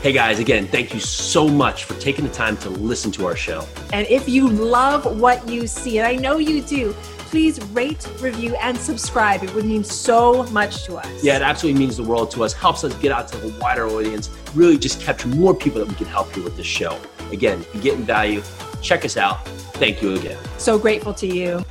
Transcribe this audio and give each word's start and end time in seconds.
Hey 0.00 0.12
guys, 0.12 0.38
again, 0.38 0.68
thank 0.68 0.94
you 0.94 1.00
so 1.00 1.48
much 1.48 1.82
for 1.82 1.94
taking 1.94 2.24
the 2.24 2.30
time 2.32 2.56
to 2.58 2.70
listen 2.70 3.10
to 3.10 3.26
our 3.26 3.34
show. 3.34 3.66
And 3.92 4.06
if 4.06 4.28
you 4.28 4.48
love 4.48 5.18
what 5.20 5.48
you 5.48 5.66
see, 5.66 5.98
and 5.98 6.06
I 6.06 6.14
know 6.14 6.38
you 6.38 6.62
do, 6.62 6.92
please 7.18 7.60
rate, 7.72 8.08
review, 8.20 8.54
and 8.60 8.78
subscribe. 8.78 9.42
It 9.42 9.52
would 9.56 9.64
mean 9.64 9.82
so 9.82 10.44
much 10.44 10.84
to 10.84 10.98
us. 10.98 11.24
Yeah, 11.24 11.34
it 11.34 11.42
absolutely 11.42 11.80
means 11.80 11.96
the 11.96 12.04
world 12.04 12.30
to 12.30 12.44
us, 12.44 12.52
helps 12.52 12.84
us 12.84 12.94
get 12.98 13.10
out 13.10 13.26
to 13.28 13.42
a 13.42 13.58
wider 13.58 13.88
audience, 13.88 14.30
really 14.54 14.78
just 14.78 15.00
capture 15.00 15.26
more 15.26 15.52
people 15.52 15.80
that 15.80 15.88
we 15.88 15.96
can 15.96 16.06
help 16.06 16.36
you 16.36 16.44
with 16.44 16.56
this 16.56 16.64
show. 16.64 16.96
Again, 17.32 17.58
if 17.58 17.74
you're 17.74 17.82
getting 17.82 18.04
value, 18.04 18.40
check 18.80 19.04
us 19.04 19.16
out. 19.16 19.44
Thank 19.78 20.00
you 20.00 20.14
again. 20.14 20.38
So 20.58 20.78
grateful 20.78 21.12
to 21.14 21.26
you. 21.26 21.64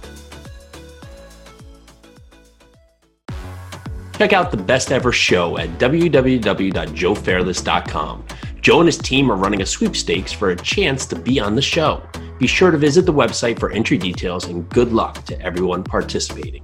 Check 4.18 4.34
out 4.34 4.50
the 4.50 4.58
best 4.58 4.92
ever 4.92 5.12
show 5.12 5.60
at 5.60 5.70
www.joefairless.com. 5.78 8.26
Joe 8.62 8.80
and 8.80 8.88
his 8.88 8.98
team 8.98 9.32
are 9.32 9.36
running 9.36 9.62
a 9.62 9.66
sweepstakes 9.66 10.34
for 10.34 10.50
a 10.50 10.56
chance 10.56 11.06
to 11.06 11.16
be 11.16 11.40
on 11.40 11.54
the 11.54 11.62
show. 11.62 12.02
Be 12.40 12.48
sure 12.48 12.72
to 12.72 12.80
visit 12.80 13.06
the 13.06 13.14
website 13.14 13.60
for 13.60 13.72
entry 13.72 14.00
details 14.00 14.46
and 14.46 14.68
good 14.70 14.92
luck 14.92 15.24
to 15.26 15.40
everyone 15.40 15.84
participating. 15.84 16.64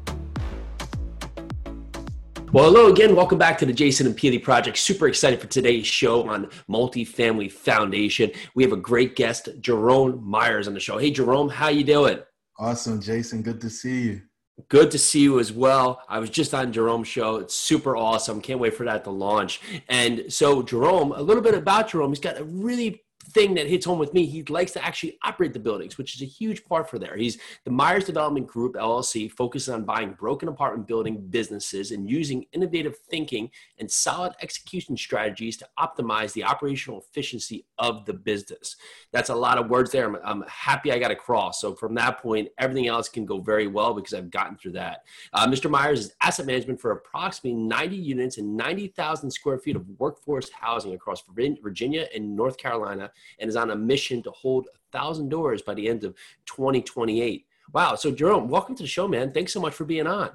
Well, 2.52 2.66
hello 2.66 2.92
again. 2.92 3.16
Welcome 3.16 3.38
back 3.38 3.60
to 3.60 3.68
the 3.68 3.74
Jason 3.74 4.08
and 4.08 4.18
Pili 4.18 4.42
Project. 4.42 4.80
Super 4.80 5.08
excited 5.08 5.40
for 5.40 5.46
today's 5.46 5.86
show 5.86 6.28
on 6.28 6.48
Multifamily 6.68 7.52
Foundation. 7.52 8.32
We 8.56 8.64
have 8.64 8.74
a 8.74 8.78
great 8.78 9.16
guest, 9.16 9.50
Jerome 9.60 10.24
Myers, 10.24 10.68
on 10.68 10.74
the 10.74 10.80
show. 10.80 10.98
Hey, 10.98 11.12
Jerome, 11.12 11.50
how 11.50 11.70
you 11.70 11.84
doing? 11.84 12.18
Awesome, 12.58 13.00
Jason. 13.00 13.44
Good 13.44 13.62
to 13.62 13.70
see 13.70 14.02
you. 14.02 14.24
Good 14.70 14.92
to 14.92 15.00
see 15.00 15.22
you 15.22 15.40
as 15.40 15.52
well. 15.52 16.02
I 16.08 16.20
was 16.20 16.30
just 16.30 16.54
on 16.54 16.72
Jerome's 16.72 17.08
show. 17.08 17.38
It's 17.38 17.56
super 17.56 17.98
awesome. 17.98 18.40
Can't 18.40 18.60
wait 18.60 18.76
for 18.76 18.86
that 18.86 19.04
to 19.06 19.10
launch. 19.10 19.60
And 19.90 20.32
so, 20.32 20.62
Jerome, 20.62 21.12
a 21.12 21.22
little 21.22 21.42
bit 21.42 21.56
about 21.56 21.90
Jerome. 21.90 22.12
He's 22.12 22.20
got 22.20 22.40
a 22.40 22.44
really 22.44 23.04
thing 23.32 23.54
that 23.56 23.68
hits 23.68 23.86
home 23.86 24.00
with 24.00 24.14
me. 24.14 24.26
He 24.26 24.44
likes 24.44 24.72
to 24.74 24.84
actually 24.84 25.18
operate 25.24 25.54
the 25.54 25.60
buildings, 25.60 25.98
which 25.98 26.16
is 26.16 26.22
a 26.22 26.26
huge 26.26 26.66
part 26.66 26.90
for 26.90 27.00
there. 27.00 27.16
He's 27.16 27.40
the 27.64 27.72
Myers 27.72 28.06
Development 28.06 28.46
Group 28.46 28.76
LLC, 28.76 29.32
focuses 29.32 29.70
on 29.70 29.86
buying 29.86 30.14
broken 30.14 30.50
apartment 30.50 30.88
building 30.88 31.26
businesses 31.30 31.92
and 31.92 32.10
using 32.10 32.46
innovative 32.52 32.98
thinking 32.98 33.50
and 33.80 33.90
solid 33.90 34.34
execution 34.42 34.98
strategies 34.98 35.58
to 35.58 35.68
optimize 35.80 36.34
the 36.34 36.44
operational 36.44 37.00
efficiency 37.00 37.66
of 37.78 38.06
the 38.06 38.14
business. 38.14 38.76
That's 39.12 39.30
a 39.30 39.36
lot 39.36 39.58
of 39.58 39.70
words 39.70 39.92
there. 39.92 40.06
I'm, 40.06 40.18
I'm 40.24 40.48
happy 40.48 40.92
I 40.92 41.00
got 41.00 41.12
across. 41.12 41.62
So 41.62 41.74
from 41.74 41.96
that 41.96 42.22
point, 42.22 42.50
everything 42.58 42.88
else 42.88 43.10
can 43.10 43.26
go 43.26 43.40
very 43.40 43.68
well 43.68 43.94
because 43.94 44.14
I've 44.14 44.32
gotten 44.32 44.58
through 44.58 44.74
that. 44.74 45.04
Uh, 45.34 45.48
Mr. 45.48 45.70
Myers 45.70 46.00
is 46.00 46.14
asset 46.22 46.46
management 46.46 46.80
for 46.80 46.92
approximately 46.92 47.60
90 47.60 47.96
units 47.96 48.38
and 48.38 48.56
90,000 48.58 49.32
square 49.32 49.58
feet 49.58 49.76
of 49.76 49.88
workforce 49.98 50.50
housing 50.52 50.94
across 50.94 51.24
Virginia 51.34 52.08
and 52.14 52.36
North 52.36 52.58
Carolina 52.58 53.12
and 53.40 53.50
is 53.50 53.56
on 53.56 53.72
a 53.72 53.76
mission 53.76 54.22
to 54.24 54.32
hold 54.32 54.68
a 54.74 54.98
thousand 54.98 55.30
doors 55.30 55.62
by 55.62 55.74
the 55.74 55.88
end 55.88 56.04
of 56.04 56.16
2028. 56.46 57.46
Wow. 57.74 57.96
So 57.96 58.12
Jerome, 58.12 58.48
welcome 58.48 58.76
to 58.76 58.84
the 58.84 58.90
show, 58.90 59.08
man. 59.08 59.32
Thanks 59.32 59.54
so 59.54 59.60
much 59.60 59.74
for 59.74 59.86
being 59.86 60.08
on. 60.08 60.32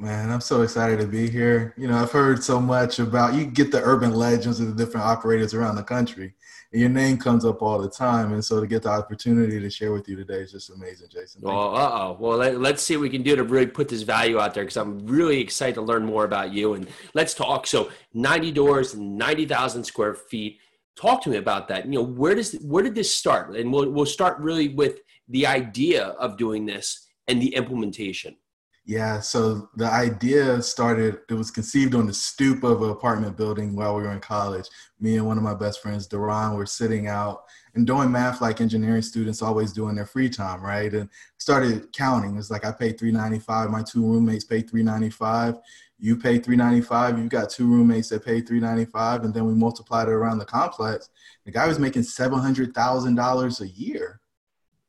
Man, 0.00 0.30
I'm 0.30 0.40
so 0.40 0.62
excited 0.62 1.00
to 1.00 1.08
be 1.08 1.28
here. 1.28 1.74
You 1.76 1.88
know, 1.88 1.96
I've 1.96 2.12
heard 2.12 2.44
so 2.44 2.60
much 2.60 3.00
about 3.00 3.34
you 3.34 3.44
get 3.44 3.72
the 3.72 3.82
urban 3.82 4.14
legends 4.14 4.60
of 4.60 4.68
the 4.68 4.84
different 4.84 5.04
operators 5.04 5.54
around 5.54 5.74
the 5.74 5.82
country, 5.82 6.34
and 6.70 6.80
your 6.80 6.88
name 6.88 7.18
comes 7.18 7.44
up 7.44 7.62
all 7.62 7.80
the 7.80 7.90
time. 7.90 8.32
And 8.32 8.44
so 8.44 8.60
to 8.60 8.66
get 8.68 8.84
the 8.84 8.90
opportunity 8.90 9.58
to 9.58 9.68
share 9.68 9.92
with 9.92 10.08
you 10.08 10.14
today 10.14 10.42
is 10.42 10.52
just 10.52 10.70
amazing, 10.70 11.08
Jason. 11.10 11.40
Thank 11.40 11.52
well, 11.52 11.74
uh 11.74 11.90
oh. 11.92 12.16
Well, 12.20 12.38
let, 12.38 12.74
us 12.76 12.82
see 12.82 12.96
what 12.96 13.02
we 13.02 13.10
can 13.10 13.24
do 13.24 13.34
to 13.34 13.42
really 13.42 13.66
put 13.66 13.88
this 13.88 14.02
value 14.02 14.38
out 14.38 14.54
there 14.54 14.62
because 14.62 14.76
I'm 14.76 15.04
really 15.04 15.40
excited 15.40 15.74
to 15.74 15.82
learn 15.82 16.04
more 16.04 16.24
about 16.24 16.52
you. 16.52 16.74
And 16.74 16.86
let's 17.14 17.34
talk. 17.34 17.66
So, 17.66 17.90
90 18.14 18.52
doors, 18.52 18.94
90,000 18.94 19.82
square 19.82 20.14
feet 20.14 20.60
talk 20.98 21.22
to 21.22 21.30
me 21.30 21.36
about 21.36 21.68
that. 21.68 21.84
You 21.86 21.92
know 21.92 22.02
where 22.02 22.34
does 22.34 22.52
where 22.62 22.82
did 22.82 22.94
this 22.94 23.14
start? 23.14 23.54
And 23.56 23.72
we'll, 23.72 23.90
we'll 23.90 24.06
start 24.06 24.38
really 24.38 24.68
with 24.68 25.00
the 25.28 25.46
idea 25.46 26.08
of 26.18 26.36
doing 26.36 26.66
this 26.66 27.06
and 27.28 27.40
the 27.40 27.54
implementation. 27.54 28.36
Yeah 28.84 29.20
so 29.20 29.68
the 29.76 29.90
idea 29.90 30.62
started 30.62 31.18
it 31.28 31.34
was 31.34 31.50
conceived 31.50 31.94
on 31.94 32.06
the 32.06 32.14
stoop 32.14 32.64
of 32.64 32.82
an 32.82 32.90
apartment 32.90 33.36
building 33.36 33.76
while 33.76 33.94
we 33.96 34.02
were 34.02 34.12
in 34.12 34.20
college. 34.20 34.66
Me 34.98 35.16
and 35.16 35.26
one 35.26 35.36
of 35.36 35.44
my 35.44 35.54
best 35.54 35.82
friends 35.82 36.06
Duran 36.06 36.54
were 36.54 36.66
sitting 36.66 37.06
out 37.06 37.42
and 37.78 37.86
doing 37.86 38.10
math 38.10 38.40
like 38.40 38.60
engineering 38.60 39.02
students 39.02 39.40
always 39.40 39.72
do 39.72 39.88
in 39.88 39.94
their 39.94 40.04
free 40.04 40.28
time 40.28 40.60
right? 40.60 40.92
And 40.92 41.08
started 41.38 41.92
counting. 41.92 42.36
It's 42.36 42.50
like 42.50 42.66
i 42.66 42.72
paid 42.72 42.98
395 42.98 43.70
my 43.70 43.82
two 43.82 44.04
roommates 44.04 44.44
paid 44.44 44.68
395 44.68 45.58
you 46.00 46.16
pay 46.16 46.38
395 46.38 47.18
you've 47.18 47.28
got 47.28 47.50
two 47.50 47.68
roommates 47.68 48.08
that 48.08 48.24
pay 48.24 48.40
395 48.40 49.24
and 49.24 49.32
then 49.32 49.46
we 49.46 49.54
multiplied 49.54 50.08
it 50.08 50.12
around 50.12 50.38
the 50.38 50.44
complex. 50.44 51.08
The 51.44 51.52
guy 51.52 51.68
was 51.68 51.78
making 51.78 52.02
$700000 52.02 53.60
a 53.60 53.68
year. 53.68 54.20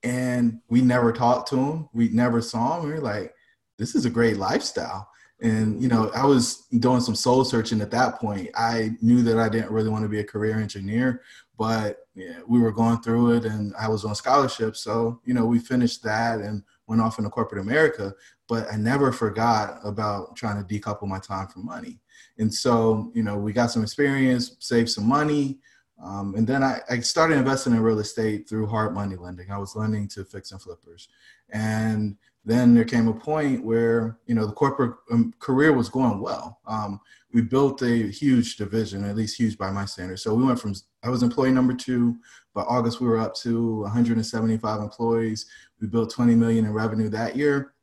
And 0.02 0.60
we 0.70 0.82
never 0.82 1.12
talked 1.12 1.50
to 1.50 1.58
him. 1.58 1.90
We 1.94 2.10
never 2.10 2.42
saw 2.42 2.80
him. 2.80 2.88
We 2.88 2.94
were 2.94 3.02
like 3.02 3.36
this 3.78 3.94
is 3.94 4.06
a 4.06 4.10
great 4.10 4.38
lifestyle. 4.38 5.08
And 5.42 5.82
you 5.82 5.90
know 5.90 6.10
i 6.16 6.26
was 6.26 6.66
doing 6.80 7.02
some 7.02 7.16
soul 7.16 7.46
searching 7.46 7.82
at 7.82 7.92
that 7.92 8.20
point. 8.20 8.50
I 8.56 8.92
knew 9.00 9.22
that 9.24 9.38
i 9.38 9.48
didn't 9.48 9.72
really 9.72 9.90
want 9.90 10.04
to 10.06 10.10
be 10.10 10.22
a 10.22 10.32
career 10.34 10.60
engineer 10.60 11.22
but 11.60 12.08
yeah, 12.20 12.40
we 12.48 12.60
were 12.60 12.72
going 12.72 13.00
through 13.02 13.32
it 13.36 13.46
and 13.46 13.74
i 13.80 13.88
was 13.88 14.06
on 14.06 14.14
scholarship 14.14 14.76
so 14.76 15.20
you 15.26 15.34
know 15.34 15.46
we 15.46 15.60
finished 15.60 16.04
that 16.04 16.40
and 16.40 16.64
went 16.88 17.02
off 17.02 17.18
into 17.18 17.30
corporate 17.30 17.62
america 17.62 18.14
but 18.50 18.66
I 18.74 18.76
never 18.76 19.14
forgot 19.14 19.80
about 19.84 20.36
trying 20.36 20.62
to 20.62 20.68
decouple 20.68 21.08
my 21.08 21.20
time 21.20 21.48
from 21.48 21.66
money. 21.66 22.00
And 22.40 22.52
so, 22.52 23.12
you 23.14 23.22
know, 23.22 23.38
we 23.38 23.54
got 23.54 23.70
some 23.70 23.84
experience, 23.84 24.58
saved 24.60 24.90
some 24.90 25.08
money. 25.08 25.60
Um, 26.04 26.34
and 26.36 26.48
then 26.48 26.64
I, 26.64 26.82
I, 26.90 27.00
started 27.02 27.38
investing 27.38 27.74
in 27.74 27.82
real 27.82 28.00
estate 28.00 28.48
through 28.50 28.68
hard 28.68 28.94
money 28.94 29.18
lending. 29.18 29.52
I 29.52 29.58
was 29.58 29.76
lending 29.76 30.08
to 30.10 30.24
fix 30.24 30.52
and 30.52 30.62
flippers. 30.62 31.10
And 31.50 32.16
then 32.50 32.74
there 32.74 32.86
came 32.86 33.08
a 33.08 33.14
point 33.14 33.64
where, 33.64 34.18
you 34.26 34.36
know, 34.36 34.46
the 34.46 34.54
corporate 34.54 34.96
um, 35.12 35.34
career 35.40 35.74
was 35.74 35.90
going 35.90 36.20
well. 36.20 36.60
Um, 36.66 37.00
we 37.32 37.42
built 37.42 37.82
a 37.84 38.10
huge 38.10 38.58
division, 38.58 39.04
at 39.04 39.16
least 39.16 39.38
huge 39.38 39.58
by 39.58 39.70
my 39.70 39.86
standards. 39.86 40.24
So 40.24 40.34
we 40.34 40.44
went 40.44 40.60
from, 40.60 40.74
I 41.04 41.10
was 41.10 41.22
employee 41.22 41.52
number 41.52 41.74
two, 41.74 42.18
by 42.54 42.62
August 42.62 43.00
we 43.00 43.08
were 43.08 43.20
up 43.20 43.36
to 43.36 43.82
175 43.82 44.82
employees. 44.82 45.46
We 45.80 45.88
built 45.88 46.12
20 46.12 46.34
million 46.36 46.66
in 46.66 46.74
revenue 46.74 47.10
that 47.10 47.36
year 47.36 47.74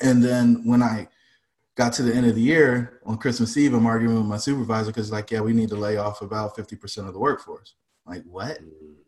and 0.00 0.22
then 0.22 0.62
when 0.64 0.82
I 0.82 1.08
got 1.74 1.92
to 1.94 2.02
the 2.02 2.14
end 2.14 2.26
of 2.26 2.34
the 2.34 2.40
year 2.40 3.00
on 3.04 3.18
Christmas 3.18 3.56
Eve, 3.56 3.74
I'm 3.74 3.86
arguing 3.86 4.16
with 4.16 4.26
my 4.26 4.36
supervisor 4.36 4.90
because 4.90 5.12
like, 5.12 5.30
yeah, 5.30 5.40
we 5.40 5.52
need 5.52 5.68
to 5.70 5.76
lay 5.76 5.96
off 5.96 6.22
about 6.22 6.56
50% 6.56 7.06
of 7.06 7.12
the 7.12 7.18
workforce. 7.18 7.74
Like 8.06 8.22
what? 8.24 8.58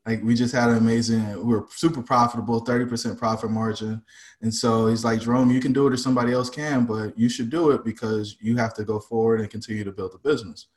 Like 0.06 0.22
we 0.22 0.34
just 0.34 0.54
had 0.54 0.70
an 0.70 0.78
amazing, 0.78 1.36
we 1.36 1.54
were 1.54 1.66
super 1.70 2.02
profitable, 2.02 2.64
30% 2.64 3.18
profit 3.18 3.50
margin. 3.50 4.02
And 4.40 4.52
so 4.52 4.86
he's 4.86 5.04
like, 5.04 5.20
Jerome, 5.20 5.50
you 5.50 5.60
can 5.60 5.72
do 5.74 5.86
it 5.86 5.92
or 5.92 5.98
somebody 5.98 6.32
else 6.32 6.48
can, 6.48 6.86
but 6.86 7.18
you 7.18 7.28
should 7.28 7.50
do 7.50 7.70
it 7.72 7.84
because 7.84 8.36
you 8.40 8.56
have 8.56 8.72
to 8.74 8.84
go 8.84 9.00
forward 9.00 9.40
and 9.40 9.50
continue 9.50 9.84
to 9.84 9.92
build 9.92 10.12
the 10.12 10.18
business. 10.18 10.68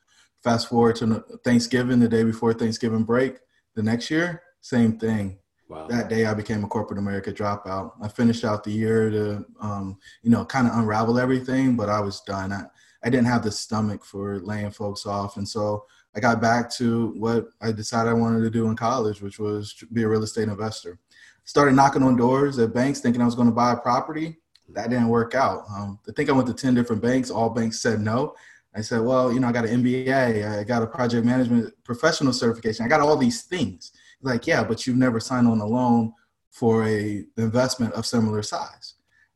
Fast 0.43 0.67
forward 0.67 0.97
to 0.97 1.23
Thanksgiving, 1.45 1.99
the 1.99 2.09
day 2.09 2.23
before 2.23 2.53
Thanksgiving 2.53 3.03
break, 3.03 3.37
the 3.75 3.83
next 3.83 4.11
year, 4.11 4.41
same 4.59 4.97
thing. 4.97 5.37
Wow. 5.69 5.87
That 5.87 6.09
day, 6.09 6.25
I 6.25 6.33
became 6.33 6.65
a 6.65 6.67
corporate 6.67 6.99
America 6.99 7.31
dropout. 7.31 7.93
I 8.01 8.09
finished 8.09 8.43
out 8.43 8.65
the 8.65 8.71
year 8.71 9.09
to, 9.09 9.45
um, 9.61 9.97
you 10.21 10.29
know, 10.29 10.43
kind 10.43 10.67
of 10.67 10.77
unravel 10.77 11.17
everything, 11.17 11.77
but 11.77 11.87
I 11.87 12.01
was 12.01 12.19
done. 12.21 12.51
I, 12.51 12.65
I 13.03 13.09
didn't 13.09 13.27
have 13.27 13.43
the 13.43 13.51
stomach 13.51 14.03
for 14.03 14.39
laying 14.39 14.71
folks 14.71 15.05
off, 15.05 15.37
and 15.37 15.47
so 15.47 15.85
I 16.16 16.19
got 16.19 16.41
back 16.41 16.69
to 16.73 17.13
what 17.17 17.49
I 17.61 17.72
decided 17.72 18.09
I 18.09 18.13
wanted 18.13 18.41
to 18.41 18.49
do 18.49 18.67
in 18.67 18.75
college, 18.75 19.22
which 19.22 19.39
was 19.39 19.73
be 19.94 20.03
a 20.03 20.07
real 20.07 20.23
estate 20.23 20.49
investor. 20.49 20.99
Started 21.45 21.75
knocking 21.75 22.03
on 22.03 22.16
doors 22.16 22.59
at 22.59 22.73
banks, 22.73 22.99
thinking 22.99 23.22
I 23.22 23.25
was 23.25 23.35
going 23.35 23.47
to 23.47 23.53
buy 23.53 23.73
a 23.73 23.77
property. 23.77 24.38
That 24.69 24.89
didn't 24.89 25.09
work 25.09 25.35
out. 25.35 25.63
Um, 25.75 25.99
I 26.07 26.11
think 26.13 26.29
I 26.29 26.33
went 26.33 26.47
to 26.47 26.53
ten 26.53 26.75
different 26.75 27.01
banks. 27.01 27.29
All 27.29 27.49
banks 27.49 27.81
said 27.81 27.99
no. 27.99 28.35
I 28.73 28.81
said, 28.81 29.01
well, 29.01 29.33
you 29.33 29.39
know, 29.39 29.47
I 29.47 29.51
got 29.51 29.66
an 29.66 29.83
MBA, 29.83 30.59
I 30.59 30.63
got 30.63 30.81
a 30.81 30.88
project 30.88 31.25
management 31.25 31.73
professional 31.83 32.31
certification, 32.31 32.85
I 32.85 32.88
got 32.88 33.01
all 33.01 33.17
these 33.17 33.43
things 33.43 33.91
like, 34.22 34.47
yeah, 34.47 34.63
but 34.63 34.85
you've 34.85 34.97
never 34.97 35.19
signed 35.19 35.47
on 35.47 35.59
a 35.59 35.66
loan 35.66 36.13
for 36.49 36.87
a 36.87 37.25
investment 37.37 37.93
of 37.93 38.05
similar 38.05 38.43
size. 38.43 38.96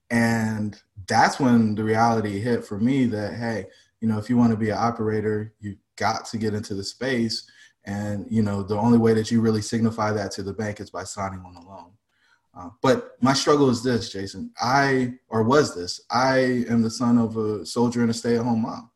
And 0.10 0.80
that's 1.08 1.40
when 1.40 1.76
the 1.76 1.84
reality 1.84 2.40
hit 2.40 2.64
for 2.64 2.80
me 2.80 3.06
that, 3.06 3.34
hey, 3.34 3.66
you 4.02 4.08
know, 4.08 4.20
if 4.20 4.30
you 4.30 4.38
want 4.38 4.52
to 4.52 4.58
be 4.58 4.70
an 4.70 4.78
operator, 4.78 5.54
you 5.60 5.78
got 5.96 6.26
to 6.26 6.38
get 6.38 6.54
into 6.54 6.74
the 6.74 6.84
space. 6.84 7.50
And, 7.86 8.26
you 8.30 8.42
know, 8.42 8.64
the 8.64 8.78
only 8.78 8.98
way 8.98 9.14
that 9.14 9.30
you 9.32 9.42
really 9.42 9.62
signify 9.62 10.12
that 10.12 10.32
to 10.32 10.44
the 10.44 10.54
bank 10.54 10.80
is 10.80 10.90
by 10.90 11.04
signing 11.04 11.44
on 11.46 11.56
a 11.56 11.68
loan. 11.68 11.92
Uh, 12.58 12.70
but 12.82 13.12
my 13.22 13.34
struggle 13.34 13.70
is 13.70 13.84
this, 13.84 14.12
Jason. 14.12 14.52
I, 14.60 15.16
or 15.28 15.44
was 15.44 15.76
this, 15.76 16.02
I 16.10 16.66
am 16.70 16.82
the 16.82 16.90
son 16.90 17.18
of 17.18 17.38
a 17.38 17.66
soldier 17.66 18.02
and 18.02 18.10
a 18.10 18.14
stay 18.14 18.38
at 18.38 18.44
home 18.44 18.62
mom. 18.62 18.90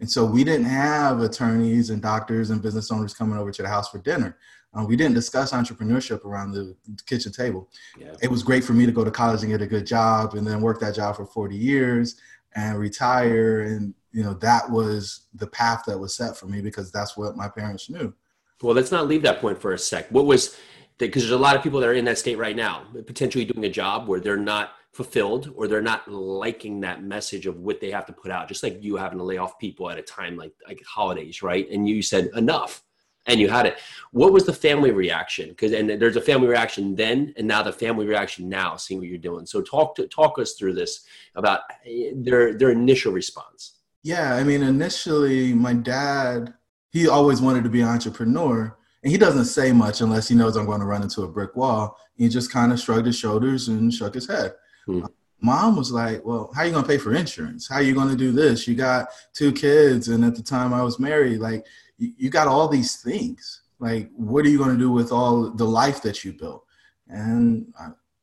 And 0.00 0.10
so 0.10 0.24
we 0.24 0.44
didn't 0.44 0.66
have 0.66 1.20
attorneys 1.20 1.90
and 1.90 2.02
doctors 2.02 2.50
and 2.50 2.60
business 2.60 2.90
owners 2.90 3.14
coming 3.14 3.38
over 3.38 3.50
to 3.50 3.62
the 3.62 3.68
house 3.68 3.88
for 3.88 3.98
dinner. 3.98 4.36
Uh, 4.76 4.84
we 4.84 4.96
didn't 4.96 5.14
discuss 5.14 5.52
entrepreneurship 5.52 6.24
around 6.24 6.52
the 6.52 6.76
kitchen 7.06 7.32
table. 7.32 7.70
Yeah. 7.98 8.14
It 8.20 8.30
was 8.30 8.42
great 8.42 8.62
for 8.62 8.74
me 8.74 8.84
to 8.84 8.92
go 8.92 9.04
to 9.04 9.10
college 9.10 9.42
and 9.42 9.50
get 9.50 9.62
a 9.62 9.66
good 9.66 9.86
job 9.86 10.34
and 10.34 10.46
then 10.46 10.60
work 10.60 10.80
that 10.80 10.94
job 10.94 11.16
for 11.16 11.24
40 11.24 11.56
years 11.56 12.16
and 12.54 12.78
retire. 12.78 13.62
And, 13.62 13.94
you 14.16 14.22
know, 14.22 14.32
that 14.32 14.70
was 14.70 15.26
the 15.34 15.46
path 15.46 15.82
that 15.86 15.98
was 15.98 16.14
set 16.14 16.38
for 16.38 16.46
me 16.46 16.62
because 16.62 16.90
that's 16.90 17.18
what 17.18 17.36
my 17.36 17.50
parents 17.50 17.90
knew. 17.90 18.14
Well, 18.62 18.74
let's 18.74 18.90
not 18.90 19.08
leave 19.08 19.20
that 19.22 19.42
point 19.42 19.60
for 19.60 19.74
a 19.74 19.78
sec. 19.78 20.08
What 20.10 20.24
was 20.24 20.56
because 20.96 21.22
there's 21.22 21.32
a 21.32 21.36
lot 21.36 21.54
of 21.54 21.62
people 21.62 21.80
that 21.80 21.88
are 21.90 21.92
in 21.92 22.06
that 22.06 22.16
state 22.16 22.38
right 22.38 22.56
now, 22.56 22.84
potentially 23.06 23.44
doing 23.44 23.66
a 23.66 23.70
job 23.70 24.08
where 24.08 24.18
they're 24.18 24.38
not 24.38 24.70
fulfilled 24.92 25.52
or 25.54 25.68
they're 25.68 25.82
not 25.82 26.10
liking 26.10 26.80
that 26.80 27.02
message 27.02 27.44
of 27.44 27.58
what 27.58 27.78
they 27.78 27.90
have 27.90 28.06
to 28.06 28.14
put 28.14 28.30
out. 28.30 28.48
Just 28.48 28.62
like 28.62 28.82
you 28.82 28.96
having 28.96 29.18
to 29.18 29.24
lay 29.24 29.36
off 29.36 29.58
people 29.58 29.90
at 29.90 29.98
a 29.98 30.02
time 30.02 30.34
like 30.38 30.54
like 30.66 30.82
holidays, 30.86 31.42
right? 31.42 31.68
And 31.70 31.86
you 31.86 32.00
said 32.00 32.30
enough, 32.34 32.82
and 33.26 33.38
you 33.38 33.50
had 33.50 33.66
it. 33.66 33.76
What 34.12 34.32
was 34.32 34.46
the 34.46 34.54
family 34.54 34.92
reaction? 34.92 35.50
Because 35.50 35.72
and 35.72 35.90
there's 35.90 36.16
a 36.16 36.22
family 36.22 36.48
reaction 36.48 36.96
then, 36.96 37.34
and 37.36 37.46
now 37.46 37.62
the 37.62 37.70
family 37.70 38.06
reaction 38.06 38.48
now, 38.48 38.76
seeing 38.76 38.98
what 38.98 39.08
you're 39.08 39.18
doing. 39.18 39.44
So 39.44 39.60
talk 39.60 39.94
to 39.96 40.08
talk 40.08 40.38
us 40.38 40.54
through 40.54 40.72
this 40.72 41.04
about 41.34 41.60
eh, 41.84 42.12
their 42.14 42.54
their 42.54 42.70
initial 42.70 43.12
response. 43.12 43.75
Yeah, 44.02 44.34
I 44.34 44.44
mean, 44.44 44.62
initially, 44.62 45.52
my 45.52 45.72
dad 45.72 46.54
he 46.96 47.08
always 47.08 47.42
wanted 47.42 47.62
to 47.62 47.68
be 47.68 47.82
an 47.82 47.88
entrepreneur 47.88 48.74
and 49.02 49.12
he 49.12 49.18
doesn't 49.18 49.44
say 49.44 49.70
much 49.70 50.00
unless 50.00 50.28
he 50.28 50.34
knows 50.34 50.56
I'm 50.56 50.64
going 50.66 50.80
to 50.80 50.86
run 50.86 51.02
into 51.02 51.22
a 51.22 51.28
brick 51.28 51.54
wall. 51.54 51.96
He 52.14 52.28
just 52.28 52.50
kind 52.50 52.72
of 52.72 52.80
shrugged 52.80 53.06
his 53.06 53.18
shoulders 53.18 53.68
and 53.68 53.92
shook 53.92 54.14
his 54.14 54.26
head. 54.26 54.54
Hmm. 54.86 55.04
Mom 55.40 55.76
was 55.76 55.92
like, 55.92 56.24
"Well, 56.24 56.50
how 56.54 56.62
are 56.62 56.66
you 56.66 56.72
going 56.72 56.82
to 56.82 56.88
pay 56.88 56.96
for 56.96 57.14
insurance? 57.14 57.68
How 57.68 57.76
are 57.76 57.82
you 57.82 57.94
going 57.94 58.08
to 58.08 58.16
do 58.16 58.32
this? 58.32 58.66
You 58.66 58.74
got 58.74 59.08
two 59.34 59.52
kids, 59.52 60.08
and 60.08 60.24
at 60.24 60.34
the 60.34 60.42
time 60.42 60.72
I 60.72 60.82
was 60.82 60.98
married, 60.98 61.40
like 61.40 61.66
you, 61.98 62.12
you 62.16 62.30
got 62.30 62.48
all 62.48 62.66
these 62.66 62.96
things. 62.96 63.62
Like, 63.78 64.10
what 64.16 64.46
are 64.46 64.48
you 64.48 64.56
going 64.56 64.72
to 64.72 64.78
do 64.78 64.90
with 64.90 65.12
all 65.12 65.50
the 65.50 65.66
life 65.66 66.00
that 66.02 66.24
you 66.24 66.32
built?" 66.32 66.64
And 67.08 67.72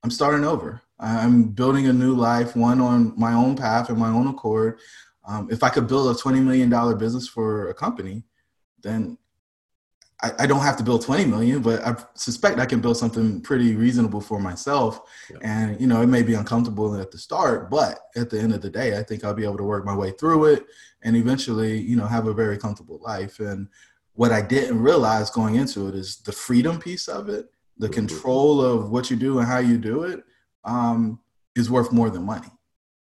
I'm 0.04 0.10
starting 0.10 0.44
over. 0.44 0.82
I'm 1.00 1.44
building 1.44 1.88
a 1.88 1.94
new 1.94 2.16
life, 2.16 2.56
one 2.56 2.82
on 2.82 3.14
my 3.18 3.34
own 3.34 3.56
path 3.56 3.90
and 3.90 4.00
my 4.00 4.10
own 4.10 4.28
accord. 4.28 4.80
Um, 5.26 5.48
if 5.52 5.64
I 5.64 5.70
could 5.70 5.88
build 5.88 6.16
a 6.16 6.20
$20 6.20 6.44
million 6.44 6.98
business 6.98 7.28
for 7.28 7.70
a 7.70 7.74
company, 7.74 8.24
then 8.82 9.18
I, 10.22 10.32
I, 10.40 10.46
don't 10.48 10.62
have 10.62 10.78
to 10.78 10.84
build 10.84 11.02
20 11.04 11.26
million, 11.26 11.62
but 11.62 11.86
I 11.86 11.96
suspect 12.16 12.60
I 12.60 12.66
can 12.66 12.80
build 12.80 12.98
something 12.98 13.42
pretty 13.42 13.76
reasonable 13.76 14.22
for 14.22 14.40
myself. 14.40 15.02
Yeah. 15.30 15.38
And, 15.42 15.80
you 15.82 15.88
know, 15.88 16.02
it 16.02 16.08
may 16.08 16.24
be 16.24 16.34
uncomfortable 16.34 16.96
at 17.00 17.12
the 17.12 17.18
start, 17.18 17.70
but 17.70 18.00
at 18.16 18.30
the 18.30 18.40
end 18.40 18.54
of 18.54 18.62
the 18.62 18.70
day, 18.70 18.98
I 18.98 19.04
think 19.04 19.24
I'll 19.24 19.34
be 19.34 19.44
able 19.44 19.58
to 19.58 19.64
work 19.64 19.86
my 19.86 19.96
way 19.96 20.12
through 20.12 20.46
it 20.46 20.66
and 21.04 21.16
eventually, 21.18 21.80
you 21.80 21.98
know, 21.98 22.06
have 22.08 22.28
a 22.28 22.34
very 22.34 22.58
comfortable 22.58 23.00
life. 23.02 23.40
And 23.40 23.68
what 24.14 24.32
I 24.32 24.42
didn't 24.42 24.82
realize 24.82 25.30
going 25.30 25.56
into 25.56 25.88
it 25.88 25.96
is 25.96 26.18
the 26.18 26.32
freedom 26.32 26.80
piece 26.80 27.08
of 27.08 27.28
it, 27.30 27.48
the 27.78 27.88
mm-hmm. 27.88 27.94
control 27.94 28.62
of 28.62 28.92
what 28.92 29.10
you 29.10 29.18
do 29.18 29.40
and 29.40 29.48
how 29.48 29.60
you 29.60 29.78
do 29.78 30.04
it 30.04 30.24
um, 30.64 31.20
is 31.56 31.70
worth 31.70 31.92
more 31.92 32.10
than 32.10 32.24
money. 32.24 32.50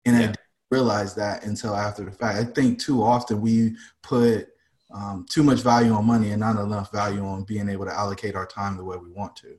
And 0.06 0.20
yeah. 0.20 0.34
Realize 0.76 1.16
that 1.16 1.44
until 1.46 1.74
after 1.76 2.04
the 2.04 2.12
fact. 2.12 2.38
I 2.38 2.44
think 2.44 2.80
too 2.80 3.02
often 3.02 3.40
we 3.40 3.76
put 4.02 4.50
um, 4.94 5.26
too 5.30 5.42
much 5.42 5.60
value 5.60 5.94
on 5.94 6.06
money 6.06 6.32
and 6.32 6.40
not 6.42 6.62
enough 6.62 6.92
value 6.92 7.26
on 7.26 7.44
being 7.44 7.70
able 7.70 7.86
to 7.86 7.94
allocate 7.94 8.36
our 8.36 8.46
time 8.46 8.76
the 8.76 8.84
way 8.84 8.98
we 8.98 9.10
want 9.12 9.36
to. 9.38 9.58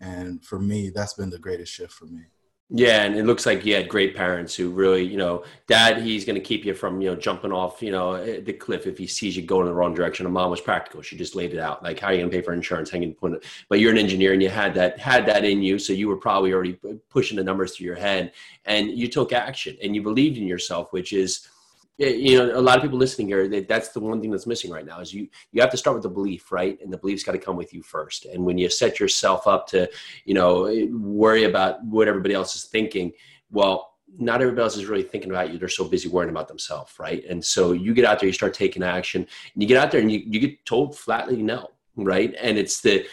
And 0.00 0.44
for 0.44 0.58
me, 0.58 0.90
that's 0.90 1.14
been 1.14 1.30
the 1.30 1.38
greatest 1.38 1.72
shift 1.72 1.92
for 1.92 2.06
me. 2.06 2.22
Yeah, 2.68 3.04
and 3.04 3.14
it 3.14 3.26
looks 3.26 3.46
like 3.46 3.64
you 3.64 3.76
had 3.76 3.88
great 3.88 4.16
parents 4.16 4.52
who 4.52 4.70
really, 4.70 5.04
you 5.04 5.16
know, 5.16 5.44
dad, 5.68 6.02
he's 6.02 6.24
going 6.24 6.34
to 6.34 6.40
keep 6.40 6.64
you 6.64 6.74
from, 6.74 7.00
you 7.00 7.08
know, 7.08 7.14
jumping 7.14 7.52
off, 7.52 7.80
you 7.80 7.92
know, 7.92 8.14
eh, 8.14 8.40
the 8.40 8.52
cliff 8.52 8.88
if 8.88 8.98
he 8.98 9.06
sees 9.06 9.36
you 9.36 9.42
going 9.44 9.68
in 9.68 9.72
the 9.72 9.74
wrong 9.74 9.94
direction. 9.94 10.26
And 10.26 10.34
mom 10.34 10.50
was 10.50 10.60
practical; 10.60 11.00
she 11.00 11.16
just 11.16 11.36
laid 11.36 11.54
it 11.54 11.60
out, 11.60 11.84
like 11.84 12.00
how 12.00 12.08
are 12.08 12.12
you 12.12 12.18
going 12.18 12.30
to 12.30 12.36
pay 12.36 12.42
for 12.42 12.52
insurance, 12.52 12.90
how 12.90 12.98
you 12.98 13.12
put 13.12 13.34
it. 13.34 13.44
But 13.68 13.78
you're 13.78 13.92
an 13.92 13.98
engineer, 13.98 14.32
and 14.32 14.42
you 14.42 14.48
had 14.48 14.74
that 14.74 14.98
had 14.98 15.26
that 15.26 15.44
in 15.44 15.62
you, 15.62 15.78
so 15.78 15.92
you 15.92 16.08
were 16.08 16.16
probably 16.16 16.52
already 16.52 16.76
pushing 17.08 17.36
the 17.36 17.44
numbers 17.44 17.76
through 17.76 17.86
your 17.86 17.94
head, 17.94 18.32
and 18.64 18.90
you 18.90 19.06
took 19.06 19.32
action, 19.32 19.76
and 19.80 19.94
you 19.94 20.02
believed 20.02 20.36
in 20.36 20.44
yourself, 20.48 20.92
which 20.92 21.12
is 21.12 21.46
you 21.98 22.36
know 22.36 22.58
a 22.58 22.60
lot 22.60 22.76
of 22.76 22.82
people 22.82 22.98
listening 22.98 23.26
here 23.26 23.48
that's 23.62 23.90
the 23.90 24.00
one 24.00 24.20
thing 24.20 24.30
that's 24.30 24.46
missing 24.46 24.70
right 24.70 24.84
now 24.84 25.00
is 25.00 25.14
you 25.14 25.28
you 25.52 25.60
have 25.60 25.70
to 25.70 25.76
start 25.76 25.94
with 25.94 26.02
the 26.02 26.08
belief 26.08 26.52
right? 26.52 26.78
And 26.82 26.92
the 26.92 26.98
belief's 26.98 27.22
got 27.22 27.32
to 27.32 27.38
come 27.38 27.56
with 27.56 27.72
you 27.72 27.82
first. 27.82 28.26
And 28.26 28.44
when 28.44 28.58
you 28.58 28.68
set 28.68 29.00
yourself 29.00 29.46
up 29.46 29.66
to 29.68 29.88
you 30.24 30.34
know 30.34 30.88
worry 30.92 31.44
about 31.44 31.82
what 31.84 32.08
everybody 32.08 32.34
else 32.34 32.54
is 32.54 32.64
thinking 32.64 33.12
well 33.50 33.94
not 34.18 34.40
everybody 34.40 34.62
else 34.62 34.76
is 34.76 34.86
really 34.86 35.02
thinking 35.02 35.30
about 35.30 35.52
you. 35.52 35.58
They're 35.58 35.68
so 35.68 35.84
busy 35.84 36.08
worrying 36.08 36.30
about 36.30 36.48
themselves 36.48 36.92
right? 36.98 37.24
And 37.24 37.44
so 37.44 37.72
you 37.72 37.94
get 37.94 38.04
out 38.04 38.20
there 38.20 38.28
you 38.28 38.32
start 38.32 38.54
taking 38.54 38.82
action 38.82 39.22
and 39.22 39.62
you 39.62 39.68
get 39.68 39.82
out 39.82 39.90
there 39.90 40.00
and 40.00 40.12
you, 40.12 40.22
you 40.26 40.40
get 40.40 40.64
told 40.66 40.96
flatly 40.96 41.42
no 41.42 41.70
right? 41.96 42.34
And 42.40 42.58
it's 42.58 42.80
the 42.80 43.06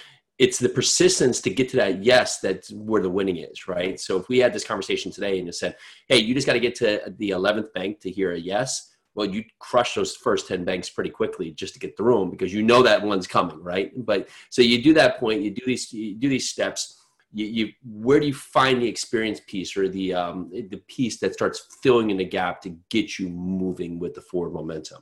it's 0.44 0.60
the 0.60 0.68
persistence 0.68 1.40
to 1.40 1.50
get 1.50 1.70
to 1.70 1.78
that 1.78 2.04
yes 2.04 2.42
that's 2.42 2.70
where 2.74 3.02
the 3.02 3.10
winning 3.10 3.38
is 3.38 3.66
right? 3.66 3.98
So 3.98 4.20
if 4.20 4.28
we 4.28 4.40
had 4.40 4.52
this 4.52 4.66
conversation 4.66 5.10
today 5.10 5.38
and 5.38 5.48
you 5.48 5.54
said 5.54 5.78
hey 6.10 6.18
you 6.18 6.34
just 6.34 6.46
got 6.46 6.54
to 6.54 6.60
get 6.60 6.76
to 6.76 7.02
the 7.18 7.30
11th 7.30 7.72
bank 7.72 8.02
to 8.02 8.12
hear 8.12 8.34
a 8.34 8.38
yes 8.38 8.94
well 9.16 9.26
you 9.26 9.46
crush 9.60 9.96
those 9.96 10.18
first 10.18 10.50
10 10.50 10.66
banks 10.66 10.90
pretty 10.90 11.10
quickly 11.10 11.52
just 11.52 11.74
to 11.74 11.80
get 11.80 11.96
through 11.96 12.20
them 12.20 12.30
because 12.30 12.54
you 12.54 12.62
know 12.62 12.84
that 12.84 13.02
one's 13.02 13.26
coming 13.26 13.64
right? 13.64 13.92
But 14.06 14.28
so 14.50 14.62
you 14.62 14.84
do 14.84 14.94
that 14.96 15.18
point 15.18 15.42
you 15.42 15.52
do 15.52 15.66
these 15.66 15.94
you 15.94 16.16
do 16.16 16.28
these 16.28 16.50
steps 16.50 17.00
you, 17.32 17.46
you 17.46 17.74
where 17.86 18.20
do 18.20 18.28
you 18.28 18.34
find 18.34 18.82
the 18.82 18.88
experience 18.88 19.40
piece 19.48 19.78
or 19.78 19.88
the 19.88 20.14
um, 20.14 20.50
the 20.52 20.82
piece 20.88 21.20
that 21.20 21.34
starts 21.34 21.78
filling 21.82 22.10
in 22.10 22.18
the 22.18 22.26
gap 22.26 22.62
to 22.64 22.78
get 22.90 23.18
you 23.18 23.30
moving 23.30 23.98
with 23.98 24.14
the 24.14 24.22
forward 24.22 24.54
momentum 24.54 25.02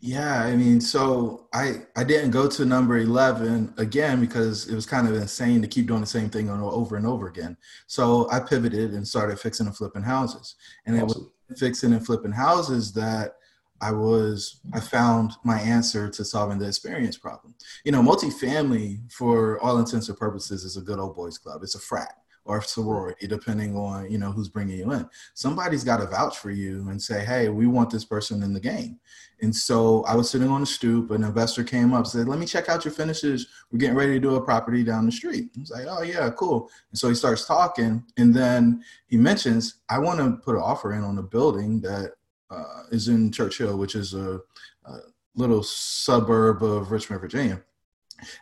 yeah, 0.00 0.42
I 0.42 0.56
mean, 0.56 0.80
so 0.80 1.48
I 1.52 1.82
I 1.96 2.04
didn't 2.04 2.30
go 2.30 2.48
to 2.48 2.64
number 2.64 2.98
eleven 2.98 3.74
again 3.76 4.20
because 4.20 4.68
it 4.68 4.74
was 4.74 4.86
kind 4.86 5.06
of 5.06 5.14
insane 5.14 5.60
to 5.62 5.68
keep 5.68 5.86
doing 5.86 6.00
the 6.00 6.06
same 6.06 6.30
thing 6.30 6.48
over 6.48 6.96
and 6.96 7.06
over 7.06 7.28
again. 7.28 7.56
So 7.86 8.30
I 8.30 8.40
pivoted 8.40 8.92
and 8.92 9.06
started 9.06 9.38
fixing 9.38 9.66
and 9.66 9.76
flipping 9.76 10.02
houses, 10.02 10.56
and 10.86 10.96
awesome. 10.96 11.08
it 11.08 11.50
was 11.50 11.60
fixing 11.60 11.92
and 11.92 12.04
flipping 12.04 12.32
houses 12.32 12.92
that 12.94 13.36
I 13.80 13.92
was 13.92 14.60
I 14.72 14.80
found 14.80 15.32
my 15.44 15.58
answer 15.60 16.08
to 16.10 16.24
solving 16.24 16.58
the 16.58 16.68
experience 16.68 17.16
problem. 17.16 17.54
You 17.84 17.92
know, 17.92 18.02
multifamily 18.02 19.12
for 19.12 19.60
all 19.60 19.78
intents 19.78 20.08
and 20.08 20.18
purposes 20.18 20.64
is 20.64 20.76
a 20.76 20.82
good 20.82 20.98
old 20.98 21.16
boys 21.16 21.38
club. 21.38 21.62
It's 21.62 21.74
a 21.74 21.80
frat 21.80 22.14
or 22.50 22.60
sorority, 22.60 23.28
depending 23.28 23.76
on 23.76 24.10
you 24.10 24.18
know 24.18 24.32
who's 24.32 24.48
bringing 24.48 24.78
you 24.78 24.92
in. 24.92 25.08
Somebody's 25.34 25.84
got 25.84 25.98
to 25.98 26.06
vouch 26.06 26.38
for 26.38 26.50
you 26.50 26.88
and 26.88 27.00
say, 27.00 27.24
"Hey, 27.24 27.48
we 27.48 27.68
want 27.68 27.90
this 27.90 28.04
person 28.04 28.42
in 28.42 28.52
the 28.52 28.60
game." 28.60 28.98
And 29.40 29.54
so 29.54 30.04
I 30.04 30.16
was 30.16 30.28
sitting 30.28 30.48
on 30.48 30.60
the 30.60 30.66
stoop, 30.66 31.12
an 31.12 31.22
investor 31.22 31.62
came 31.62 31.92
up, 31.92 32.06
said, 32.08 32.26
"Let 32.26 32.40
me 32.40 32.46
check 32.46 32.68
out 32.68 32.84
your 32.84 32.92
finishes. 32.92 33.46
We're 33.70 33.78
getting 33.78 33.96
ready 33.96 34.14
to 34.14 34.20
do 34.20 34.34
a 34.34 34.44
property 34.44 34.82
down 34.82 35.06
the 35.06 35.12
street." 35.12 35.50
I 35.56 35.60
was 35.60 35.70
like, 35.70 35.86
"Oh 35.88 36.02
yeah, 36.02 36.28
cool." 36.30 36.68
And 36.90 36.98
so 36.98 37.08
he 37.08 37.14
starts 37.14 37.46
talking, 37.46 38.02
and 38.16 38.34
then 38.34 38.82
he 39.06 39.16
mentions, 39.16 39.76
"I 39.88 39.98
want 40.00 40.18
to 40.18 40.42
put 40.44 40.56
an 40.56 40.62
offer 40.62 40.92
in 40.94 41.04
on 41.04 41.18
a 41.18 41.22
building 41.22 41.80
that 41.82 42.14
uh, 42.50 42.82
is 42.90 43.06
in 43.06 43.30
Churchill, 43.30 43.78
which 43.78 43.94
is 43.94 44.12
a, 44.12 44.40
a 44.86 44.98
little 45.36 45.62
suburb 45.62 46.64
of 46.64 46.90
Richmond, 46.90 47.20
Virginia." 47.20 47.62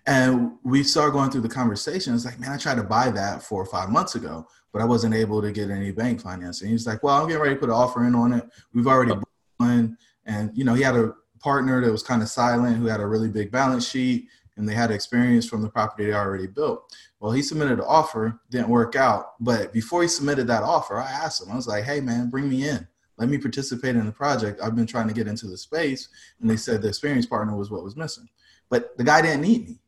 And 0.07 0.53
we 0.65 0.83
started 0.83 1.13
going 1.13 1.31
through 1.31 1.43
the 1.43 1.49
conversation. 1.49 2.15
It's 2.15 2.25
like, 2.25 2.41
man, 2.41 2.53
I 2.53 2.57
tried 2.57 2.77
to 2.77 2.83
buy 2.83 3.11
that 3.11 3.43
four 3.43 3.63
or 3.63 3.67
five 3.67 3.91
months 3.91 4.15
ago, 4.15 4.47
but 4.73 4.83
I 4.83 4.85
wasn't 4.85 5.15
able 5.15 5.43
to 5.43 5.53
get 5.53 5.71
any 5.71 5.91
bank 5.91 6.21
financing. 6.21 6.71
He's 6.71 6.87
like, 6.87 7.03
well, 7.03 7.21
I'm 7.21 7.29
getting 7.29 7.43
ready 7.43 7.55
to 7.55 7.61
put 7.61 7.69
an 7.69 7.75
offer 7.75 8.07
in 8.07 8.15
on 8.15 8.33
it. 8.33 8.49
We've 8.73 8.87
already 8.87 9.13
oh. 9.13 9.23
one. 9.59 9.97
And, 10.25 10.51
you 10.57 10.65
know, 10.65 10.75
he 10.75 10.83
had 10.83 10.97
a 10.97 11.15
partner 11.41 11.81
that 11.85 11.91
was 11.91 12.03
kind 12.03 12.23
of 12.23 12.29
silent 12.29 12.77
who 12.77 12.87
had 12.87 13.01
a 13.01 13.07
really 13.07 13.29
big 13.29 13.51
balance 13.51 13.89
sheet 13.89 14.29
and 14.59 14.69
they 14.69 14.75
had 14.75 14.91
experience 14.91 15.49
from 15.49 15.63
the 15.63 15.71
property 15.71 16.07
they 16.07 16.13
already 16.13 16.49
built. 16.49 16.93
Well, 17.21 17.33
he 17.33 17.43
submitted 17.43 17.79
an 17.79 17.85
offer, 17.87 18.41
didn't 18.51 18.69
work 18.69 18.97
out. 18.97 19.35
But 19.41 19.73
before 19.73 20.03
he 20.03 20.09
submitted 20.09 20.47
that 20.49 20.65
offer, 20.65 20.99
I 20.99 21.11
asked 21.11 21.43
him, 21.43 21.53
I 21.53 21.57
was 21.57 21.69
like, 21.69 21.85
hey, 21.85 22.01
man, 22.01 22.29
bring 22.29 22.49
me 22.49 22.69
in. 22.69 22.87
Let 23.17 23.29
me 23.29 23.39
participate 23.39 23.97
in 23.97 24.07
the 24.07 24.13
project. 24.13 24.61
I've 24.63 24.77
been 24.77 24.87
trying 24.87 25.09
to 25.09 25.15
get 25.15 25.27
into 25.27 25.47
the 25.47 25.57
space. 25.57 26.09
And 26.41 26.51
they 26.51 26.57
said 26.57 26.83
the 26.83 26.89
experience 26.89 27.27
partner 27.27 27.57
was 27.57 27.71
what 27.71 27.85
was 27.85 27.97
missing. 27.97 28.29
But 28.71 28.97
the 28.97 29.05
guy 29.05 29.23
didn't 29.23 29.43
need 29.43 29.69
me. 29.69 29.79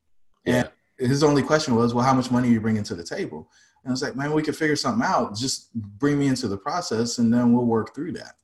And 0.47 0.71
his 0.99 1.23
only 1.23 1.43
question 1.43 1.75
was, 1.75 1.95
well, 1.95 2.05
how 2.05 2.15
much 2.15 2.31
money 2.31 2.49
are 2.49 2.53
you 2.53 2.61
bringing 2.61 2.83
to 2.85 2.95
the 2.95 3.05
table? 3.05 3.49
And 3.83 3.91
I 3.91 3.93
was 3.93 4.03
like, 4.03 4.17
man, 4.17 4.33
we 4.33 4.43
could 4.43 4.57
figure 4.57 4.77
something 4.77 5.05
out. 5.05 5.37
Just 5.37 5.73
bring 5.75 6.19
me 6.19 6.27
into 6.29 6.49
the 6.49 6.57
process 6.57 7.19
and 7.19 7.33
then 7.33 7.53
we'll 7.53 7.65
work 7.65 7.95
through 7.95 8.13
that. 8.13 8.35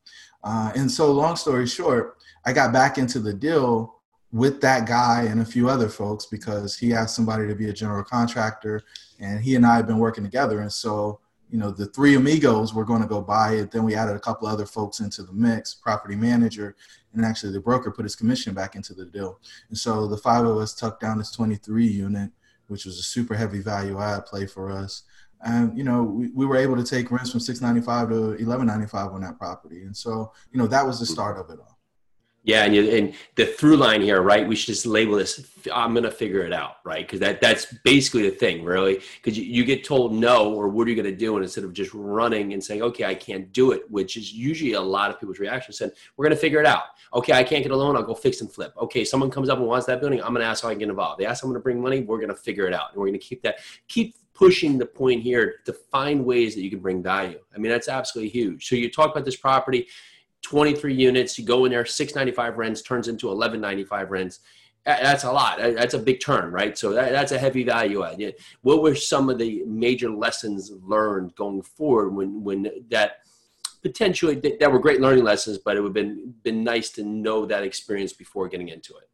Uh, 0.43 0.73
and 0.75 0.91
so, 0.91 1.11
long 1.11 1.37
story 1.37 1.67
short, 1.67 2.17
I 2.45 2.53
got 2.53 2.73
back 2.73 2.99
into 2.99 3.19
the 3.19 3.35
deal 3.35 3.97
with 4.33 4.61
that 4.61 4.87
guy 4.87 5.23
and 5.23 5.41
a 5.41 5.45
few 5.45 5.69
other 5.69 5.89
folks 5.89 6.27
because 6.27 6.77
he 6.77 6.93
asked 6.93 7.17
somebody 7.17 7.47
to 7.47 7.55
be 7.55 7.69
a 7.69 7.73
general 7.73 8.05
contractor 8.05 8.83
and 9.19 9.41
he 9.41 9.55
and 9.57 9.67
I 9.67 9.77
had 9.77 9.87
been 9.87 9.99
working 9.99 10.25
together. 10.25 10.61
And 10.61 10.73
so 10.73 11.21
you 11.51 11.59
know, 11.59 11.71
the 11.71 11.87
three 11.87 12.17
amigos 12.17 12.75
were 12.75 12.85
going 12.85 13.03
to 13.03 13.09
go 13.09 13.21
buy 13.21 13.55
it. 13.55 13.71
Then 13.71 13.85
we 13.85 13.95
added 13.95 14.17
a 14.17 14.21
couple 14.21 14.49
other 14.49 14.67
folks 14.67 15.01
into 15.01 15.23
the 15.23 15.33
mix, 15.33 15.75
property 15.75 16.17
manager, 16.17 16.77
and 17.15 17.25
actually 17.25 17.53
the 17.53 17.61
broker 17.61 17.91
put 17.91 18.05
his 18.05 18.17
commission 18.17 18.53
back 18.53 18.75
into 18.75 18.95
the 18.95 19.05
deal. 19.05 19.41
And 19.69 19.79
so 19.79 20.07
the 20.07 20.17
five 20.17 20.45
of 20.45 20.57
us 20.59 20.75
tucked 20.75 21.01
down 21.01 21.19
this 21.19 21.31
23 21.31 21.87
unit, 21.87 22.31
which 22.67 22.85
was 22.85 22.99
a 22.99 23.03
super 23.03 23.35
heavy 23.35 23.61
value 23.61 24.01
add 24.01 24.27
play 24.27 24.47
for 24.47 24.71
us. 24.71 25.05
And 25.43 25.77
you 25.77 25.85
know, 25.85 26.03
we, 26.03 26.29
we 26.29 26.47
were 26.47 26.57
able 26.57 26.77
to 26.77 26.85
take 26.85 27.11
rents 27.11 27.31
from 27.31 27.41
695 27.41 28.09
to 28.09 28.15
1195 28.45 29.13
on 29.13 29.21
that 29.21 29.39
property. 29.39 29.83
And 29.83 29.97
so, 29.97 30.33
you 30.51 30.59
know, 30.59 30.67
that 30.67 30.85
was 30.85 30.99
the 30.99 31.07
start 31.07 31.39
of 31.39 31.51
it 31.51 31.61
all. 31.61 31.76
Yeah, 32.47 32.63
and, 32.63 32.73
you, 32.73 32.89
and 32.97 33.13
the 33.35 33.45
through 33.45 33.77
line 33.77 34.01
here, 34.01 34.23
right? 34.23 34.47
We 34.47 34.55
should 34.55 34.69
just 34.69 34.87
label 34.87 35.17
this. 35.17 35.45
I'm 35.75 35.93
gonna 35.95 36.13
figure 36.13 36.43
it 36.43 36.53
out, 36.53 36.77
right? 36.85 37.05
Because 37.05 37.19
that 37.19 37.41
that's 37.41 37.75
basically 37.83 38.23
the 38.31 38.37
thing, 38.37 38.63
really. 38.63 39.01
Because 39.17 39.37
you, 39.37 39.43
you 39.45 39.65
get 39.65 39.83
told 39.83 40.15
no, 40.15 40.55
or 40.55 40.69
what 40.69 40.87
are 40.87 40.91
you 40.91 40.97
gonna 40.97 41.11
do? 41.11 41.35
And 41.35 41.45
instead 41.45 41.65
of 41.65 41.73
just 41.73 41.91
running 41.93 42.53
and 42.53 42.63
saying, 42.63 42.83
okay, 42.83 43.05
I 43.05 43.17
can't 43.17 43.53
do 43.53 43.73
it, 43.73 43.91
which 43.91 44.17
is 44.17 44.33
usually 44.33 44.75
a 44.75 44.81
lot 44.81 45.11
of 45.11 45.19
people's 45.19 45.41
reaction, 45.41 45.73
said, 45.73 45.91
we're 46.17 46.25
gonna 46.25 46.37
figure 46.37 46.61
it 46.61 46.67
out. 46.67 46.85
Okay, 47.13 47.33
I 47.33 47.43
can't 47.43 47.65
get 47.65 47.73
a 47.73 47.77
loan. 47.77 47.97
I'll 47.97 48.05
go 48.05 48.15
fix 48.15 48.41
and 48.41 48.53
flip. 48.53 48.73
Okay, 48.79 49.05
someone 49.05 49.29
comes 49.29 49.49
up 49.49 49.59
and 49.59 49.67
wants 49.67 49.87
that 49.87 49.99
building. 49.99 50.23
I'm 50.23 50.33
gonna 50.33 50.45
ask 50.45 50.63
how 50.63 50.69
I 50.69 50.75
can 50.75 50.79
get 50.79 50.89
involved. 50.89 51.19
They 51.19 51.27
ask 51.27 51.41
someone 51.41 51.57
to 51.57 51.61
bring 51.61 51.83
money. 51.83 52.03
We're 52.03 52.21
gonna 52.21 52.37
figure 52.37 52.69
it 52.69 52.73
out, 52.73 52.93
and 52.93 53.01
we're 53.01 53.09
gonna 53.09 53.19
keep 53.19 53.43
that 53.43 53.59
keep 53.89 54.15
pushing 54.35 54.79
the 54.79 54.87
point 54.87 55.21
here 55.21 55.57
to 55.65 55.73
find 55.73 56.25
ways 56.25 56.55
that 56.55 56.63
you 56.63 56.71
can 56.71 56.79
bring 56.79 57.03
value. 57.03 57.41
I 57.53 57.59
mean, 57.59 57.73
that's 57.73 57.89
absolutely 57.89 58.29
huge. 58.29 58.69
So 58.69 58.77
you 58.77 58.89
talk 58.89 59.11
about 59.11 59.25
this 59.25 59.35
property 59.35 59.89
23 60.47 60.95
units. 60.95 61.37
You 61.37 61.45
go 61.45 61.65
in 61.65 61.73
there, 61.73 61.85
695 61.85 62.57
rents 62.57 62.81
turns 62.81 63.09
into 63.09 63.27
1195 63.27 64.11
rents. 64.13 64.41
That's 64.85 65.25
a 65.25 65.33
lot. 65.33 65.59
That's 65.59 65.95
a 65.95 65.99
big 65.99 66.21
turn, 66.21 66.53
right? 66.53 66.79
So 66.79 66.93
that, 66.93 67.11
that's 67.11 67.33
a 67.33 67.39
heavy 67.39 67.65
value 67.65 68.05
add. 68.05 68.23
What 68.63 68.81
were 68.81 68.95
some 68.95 69.29
of 69.29 69.39
the 69.39 69.65
major 69.67 70.09
lessons 70.09 70.71
learned 70.83 71.35
going 71.35 71.63
forward 71.63 72.11
when 72.11 72.45
when 72.45 72.71
that 72.91 73.23
potentially 73.83 74.37
that 74.61 74.71
were 74.71 74.79
great 74.79 75.01
learning 75.01 75.25
lessons, 75.25 75.59
but 75.59 75.77
it 75.77 75.81
would 75.81 75.89
have 75.89 75.95
been 75.95 76.33
been 76.45 76.63
nice 76.63 76.91
to 76.91 77.03
know 77.03 77.45
that 77.47 77.65
experience 77.65 78.13
before 78.13 78.47
getting 78.47 78.69
into 78.69 78.95
it. 78.95 79.09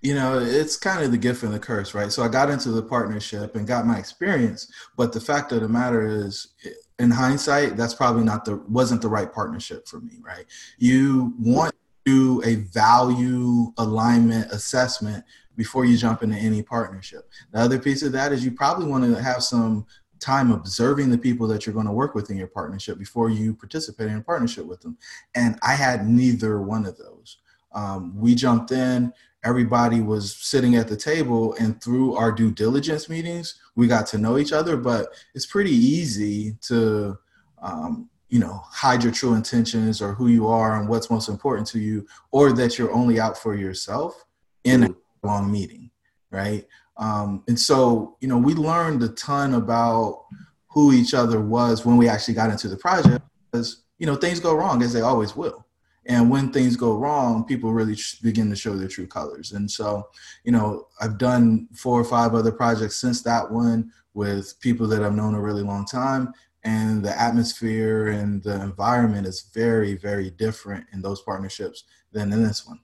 You 0.00 0.14
know, 0.14 0.38
it's 0.38 0.76
kind 0.76 1.04
of 1.04 1.10
the 1.10 1.18
gift 1.18 1.42
and 1.42 1.52
the 1.52 1.58
curse, 1.58 1.92
right? 1.92 2.10
So 2.10 2.22
I 2.22 2.28
got 2.28 2.48
into 2.48 2.70
the 2.70 2.82
partnership 2.82 3.56
and 3.56 3.66
got 3.66 3.86
my 3.86 3.98
experience, 3.98 4.72
but 4.96 5.12
the 5.12 5.20
fact 5.20 5.52
of 5.52 5.60
the 5.60 5.68
matter 5.68 6.06
is, 6.06 6.54
in 7.02 7.10
hindsight, 7.10 7.76
that's 7.76 7.94
probably 7.94 8.22
not 8.22 8.44
the 8.44 8.56
wasn't 8.68 9.02
the 9.02 9.08
right 9.08 9.32
partnership 9.32 9.88
for 9.88 10.00
me, 10.00 10.20
right? 10.22 10.46
You 10.78 11.34
want 11.38 11.72
to 11.72 11.78
do 12.04 12.42
a 12.44 12.56
value 12.56 13.72
alignment 13.78 14.50
assessment 14.52 15.24
before 15.56 15.84
you 15.84 15.96
jump 15.96 16.22
into 16.22 16.36
any 16.36 16.62
partnership. 16.62 17.28
The 17.52 17.58
other 17.58 17.78
piece 17.78 18.02
of 18.02 18.12
that 18.12 18.32
is 18.32 18.44
you 18.44 18.52
probably 18.52 18.86
want 18.86 19.04
to 19.04 19.20
have 19.20 19.42
some 19.42 19.84
time 20.20 20.52
observing 20.52 21.10
the 21.10 21.18
people 21.18 21.48
that 21.48 21.66
you're 21.66 21.74
going 21.74 21.86
to 21.86 21.92
work 21.92 22.14
with 22.14 22.30
in 22.30 22.36
your 22.36 22.46
partnership 22.46 22.98
before 22.98 23.28
you 23.28 23.52
participate 23.52 24.08
in 24.08 24.18
a 24.18 24.22
partnership 24.22 24.64
with 24.64 24.80
them. 24.80 24.96
And 25.34 25.58
I 25.62 25.74
had 25.74 26.08
neither 26.08 26.62
one 26.62 26.86
of 26.86 26.96
those. 26.96 27.38
Um, 27.72 28.16
we 28.16 28.36
jumped 28.36 28.70
in, 28.70 29.12
everybody 29.44 30.00
was 30.00 30.36
sitting 30.36 30.76
at 30.76 30.88
the 30.88 30.96
table 30.96 31.54
and 31.58 31.82
through 31.82 32.14
our 32.14 32.30
due 32.30 32.50
diligence 32.50 33.08
meetings 33.08 33.60
we 33.74 33.86
got 33.86 34.06
to 34.06 34.18
know 34.18 34.38
each 34.38 34.52
other 34.52 34.76
but 34.76 35.08
it's 35.34 35.46
pretty 35.46 35.72
easy 35.72 36.56
to 36.60 37.18
um, 37.60 38.08
you 38.28 38.38
know 38.38 38.62
hide 38.66 39.02
your 39.02 39.12
true 39.12 39.34
intentions 39.34 40.00
or 40.00 40.14
who 40.14 40.28
you 40.28 40.46
are 40.46 40.78
and 40.78 40.88
what's 40.88 41.10
most 41.10 41.28
important 41.28 41.66
to 41.66 41.78
you 41.78 42.06
or 42.30 42.52
that 42.52 42.78
you're 42.78 42.92
only 42.92 43.20
out 43.20 43.36
for 43.36 43.54
yourself 43.54 44.24
in 44.64 44.84
a 44.84 44.94
long 45.22 45.50
meeting 45.50 45.90
right? 46.32 46.66
Um, 46.96 47.44
and 47.46 47.58
so 47.58 48.16
you 48.20 48.26
know 48.26 48.38
we 48.38 48.54
learned 48.54 49.02
a 49.02 49.08
ton 49.10 49.54
about 49.54 50.24
who 50.68 50.92
each 50.92 51.14
other 51.14 51.40
was 51.40 51.86
when 51.86 51.96
we 51.96 52.08
actually 52.08 52.34
got 52.34 52.50
into 52.50 52.68
the 52.68 52.76
project 52.76 53.24
because 53.50 53.84
you 53.98 54.06
know 54.06 54.16
things 54.16 54.40
go 54.40 54.54
wrong 54.54 54.82
as 54.82 54.92
they 54.92 55.02
always 55.02 55.36
will 55.36 55.64
and 56.06 56.30
when 56.30 56.50
things 56.50 56.76
go 56.76 56.96
wrong 56.96 57.44
people 57.44 57.72
really 57.72 57.96
begin 58.22 58.50
to 58.50 58.56
show 58.56 58.76
their 58.76 58.88
true 58.88 59.06
colors. 59.06 59.52
And 59.52 59.70
so 59.70 60.08
you 60.44 60.52
know 60.52 60.88
i've 61.00 61.18
done 61.18 61.68
four 61.74 62.00
or 62.00 62.04
five 62.04 62.34
other 62.34 62.52
projects 62.52 62.96
since 62.96 63.22
that 63.22 63.50
one 63.50 63.90
with 64.14 64.58
people 64.60 64.86
that 64.88 65.02
i've 65.02 65.14
known 65.14 65.34
a 65.34 65.40
really 65.40 65.62
long 65.62 65.86
time. 65.86 66.32
And 66.64 67.04
the 67.04 67.20
atmosphere 67.20 68.08
and 68.08 68.40
the 68.42 68.62
environment 68.62 69.26
is 69.26 69.50
very 69.54 69.94
very 69.96 70.30
different 70.30 70.86
in 70.92 71.02
those 71.02 71.22
partnerships 71.22 71.84
than 72.12 72.32
in 72.32 72.42
this 72.42 72.66
one. 72.66 72.80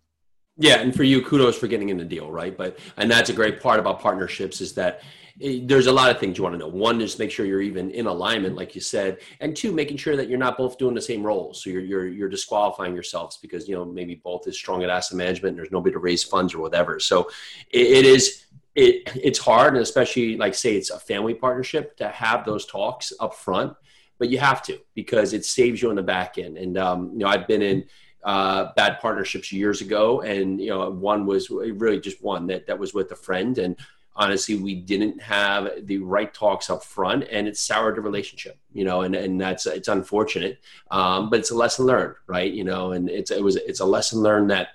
Yeah 0.56 0.80
and 0.80 0.94
for 0.94 1.04
you 1.04 1.22
kudos 1.22 1.58
for 1.58 1.66
getting 1.66 1.88
in 1.88 1.98
the 1.98 2.04
deal 2.04 2.30
right? 2.30 2.56
But 2.56 2.78
and 2.96 3.10
that's 3.10 3.30
a 3.30 3.34
great 3.34 3.60
part 3.60 3.80
about 3.80 4.00
partnerships 4.00 4.60
is 4.60 4.74
that 4.74 5.02
there's 5.40 5.86
a 5.86 5.92
lot 5.92 6.10
of 6.10 6.18
things 6.18 6.36
you 6.36 6.42
want 6.42 6.54
to 6.54 6.58
know. 6.58 6.68
One 6.68 7.00
is 7.00 7.18
make 7.18 7.30
sure 7.30 7.46
you're 7.46 7.62
even 7.62 7.90
in 7.92 8.06
alignment, 8.06 8.56
like 8.56 8.74
you 8.74 8.80
said, 8.80 9.18
and 9.40 9.56
two, 9.56 9.72
making 9.72 9.96
sure 9.96 10.16
that 10.16 10.28
you're 10.28 10.38
not 10.38 10.58
both 10.58 10.78
doing 10.78 10.94
the 10.94 11.00
same 11.00 11.22
roles. 11.22 11.62
So 11.62 11.70
you're 11.70 11.82
you're 11.82 12.08
you're 12.08 12.28
disqualifying 12.28 12.94
yourselves 12.94 13.36
because 13.36 13.68
you 13.68 13.76
know 13.76 13.84
maybe 13.84 14.16
both 14.16 14.48
is 14.48 14.56
strong 14.56 14.82
at 14.82 14.90
asset 14.90 15.16
management 15.16 15.52
and 15.52 15.58
there's 15.58 15.70
nobody 15.70 15.92
to 15.92 16.00
raise 16.00 16.24
funds 16.24 16.54
or 16.54 16.60
whatever. 16.60 16.98
So 16.98 17.30
it, 17.70 17.86
it 17.86 18.04
is 18.04 18.46
it 18.74 19.10
it's 19.14 19.38
hard, 19.38 19.74
and 19.74 19.82
especially 19.82 20.36
like 20.36 20.54
say 20.54 20.76
it's 20.76 20.90
a 20.90 20.98
family 20.98 21.34
partnership 21.34 21.96
to 21.98 22.08
have 22.08 22.44
those 22.44 22.66
talks 22.66 23.12
up 23.20 23.34
front, 23.34 23.74
but 24.18 24.30
you 24.30 24.38
have 24.38 24.62
to 24.62 24.78
because 24.94 25.34
it 25.34 25.44
saves 25.44 25.80
you 25.80 25.90
on 25.90 25.96
the 25.96 26.02
back 26.02 26.38
end. 26.38 26.58
And 26.58 26.76
um, 26.76 27.12
you 27.12 27.18
know 27.18 27.28
I've 27.28 27.46
been 27.46 27.62
in 27.62 27.84
uh, 28.24 28.72
bad 28.76 28.98
partnerships 29.00 29.52
years 29.52 29.82
ago, 29.82 30.22
and 30.22 30.60
you 30.60 30.70
know 30.70 30.90
one 30.90 31.26
was 31.26 31.48
really 31.48 32.00
just 32.00 32.24
one 32.24 32.48
that 32.48 32.66
that 32.66 32.78
was 32.78 32.92
with 32.92 33.12
a 33.12 33.16
friend 33.16 33.56
and 33.58 33.76
honestly 34.18 34.56
we 34.56 34.74
didn't 34.74 35.22
have 35.22 35.70
the 35.86 35.98
right 35.98 36.34
talks 36.34 36.68
up 36.68 36.82
front 36.82 37.24
and 37.30 37.48
it 37.48 37.56
soured 37.56 37.96
the 37.96 38.00
relationship 38.00 38.58
you 38.72 38.84
know 38.84 39.02
and, 39.02 39.14
and 39.14 39.40
that's 39.40 39.64
it's 39.64 39.88
unfortunate 39.88 40.58
um, 40.90 41.30
but 41.30 41.38
it's 41.38 41.50
a 41.50 41.54
lesson 41.54 41.86
learned 41.86 42.14
right? 42.26 42.52
You 42.52 42.64
know 42.64 42.92
and 42.92 43.08
it's 43.08 43.30
it 43.30 43.42
was 43.42 43.56
it's 43.56 43.80
a 43.80 43.86
lesson 43.86 44.20
learned 44.20 44.50
that 44.50 44.68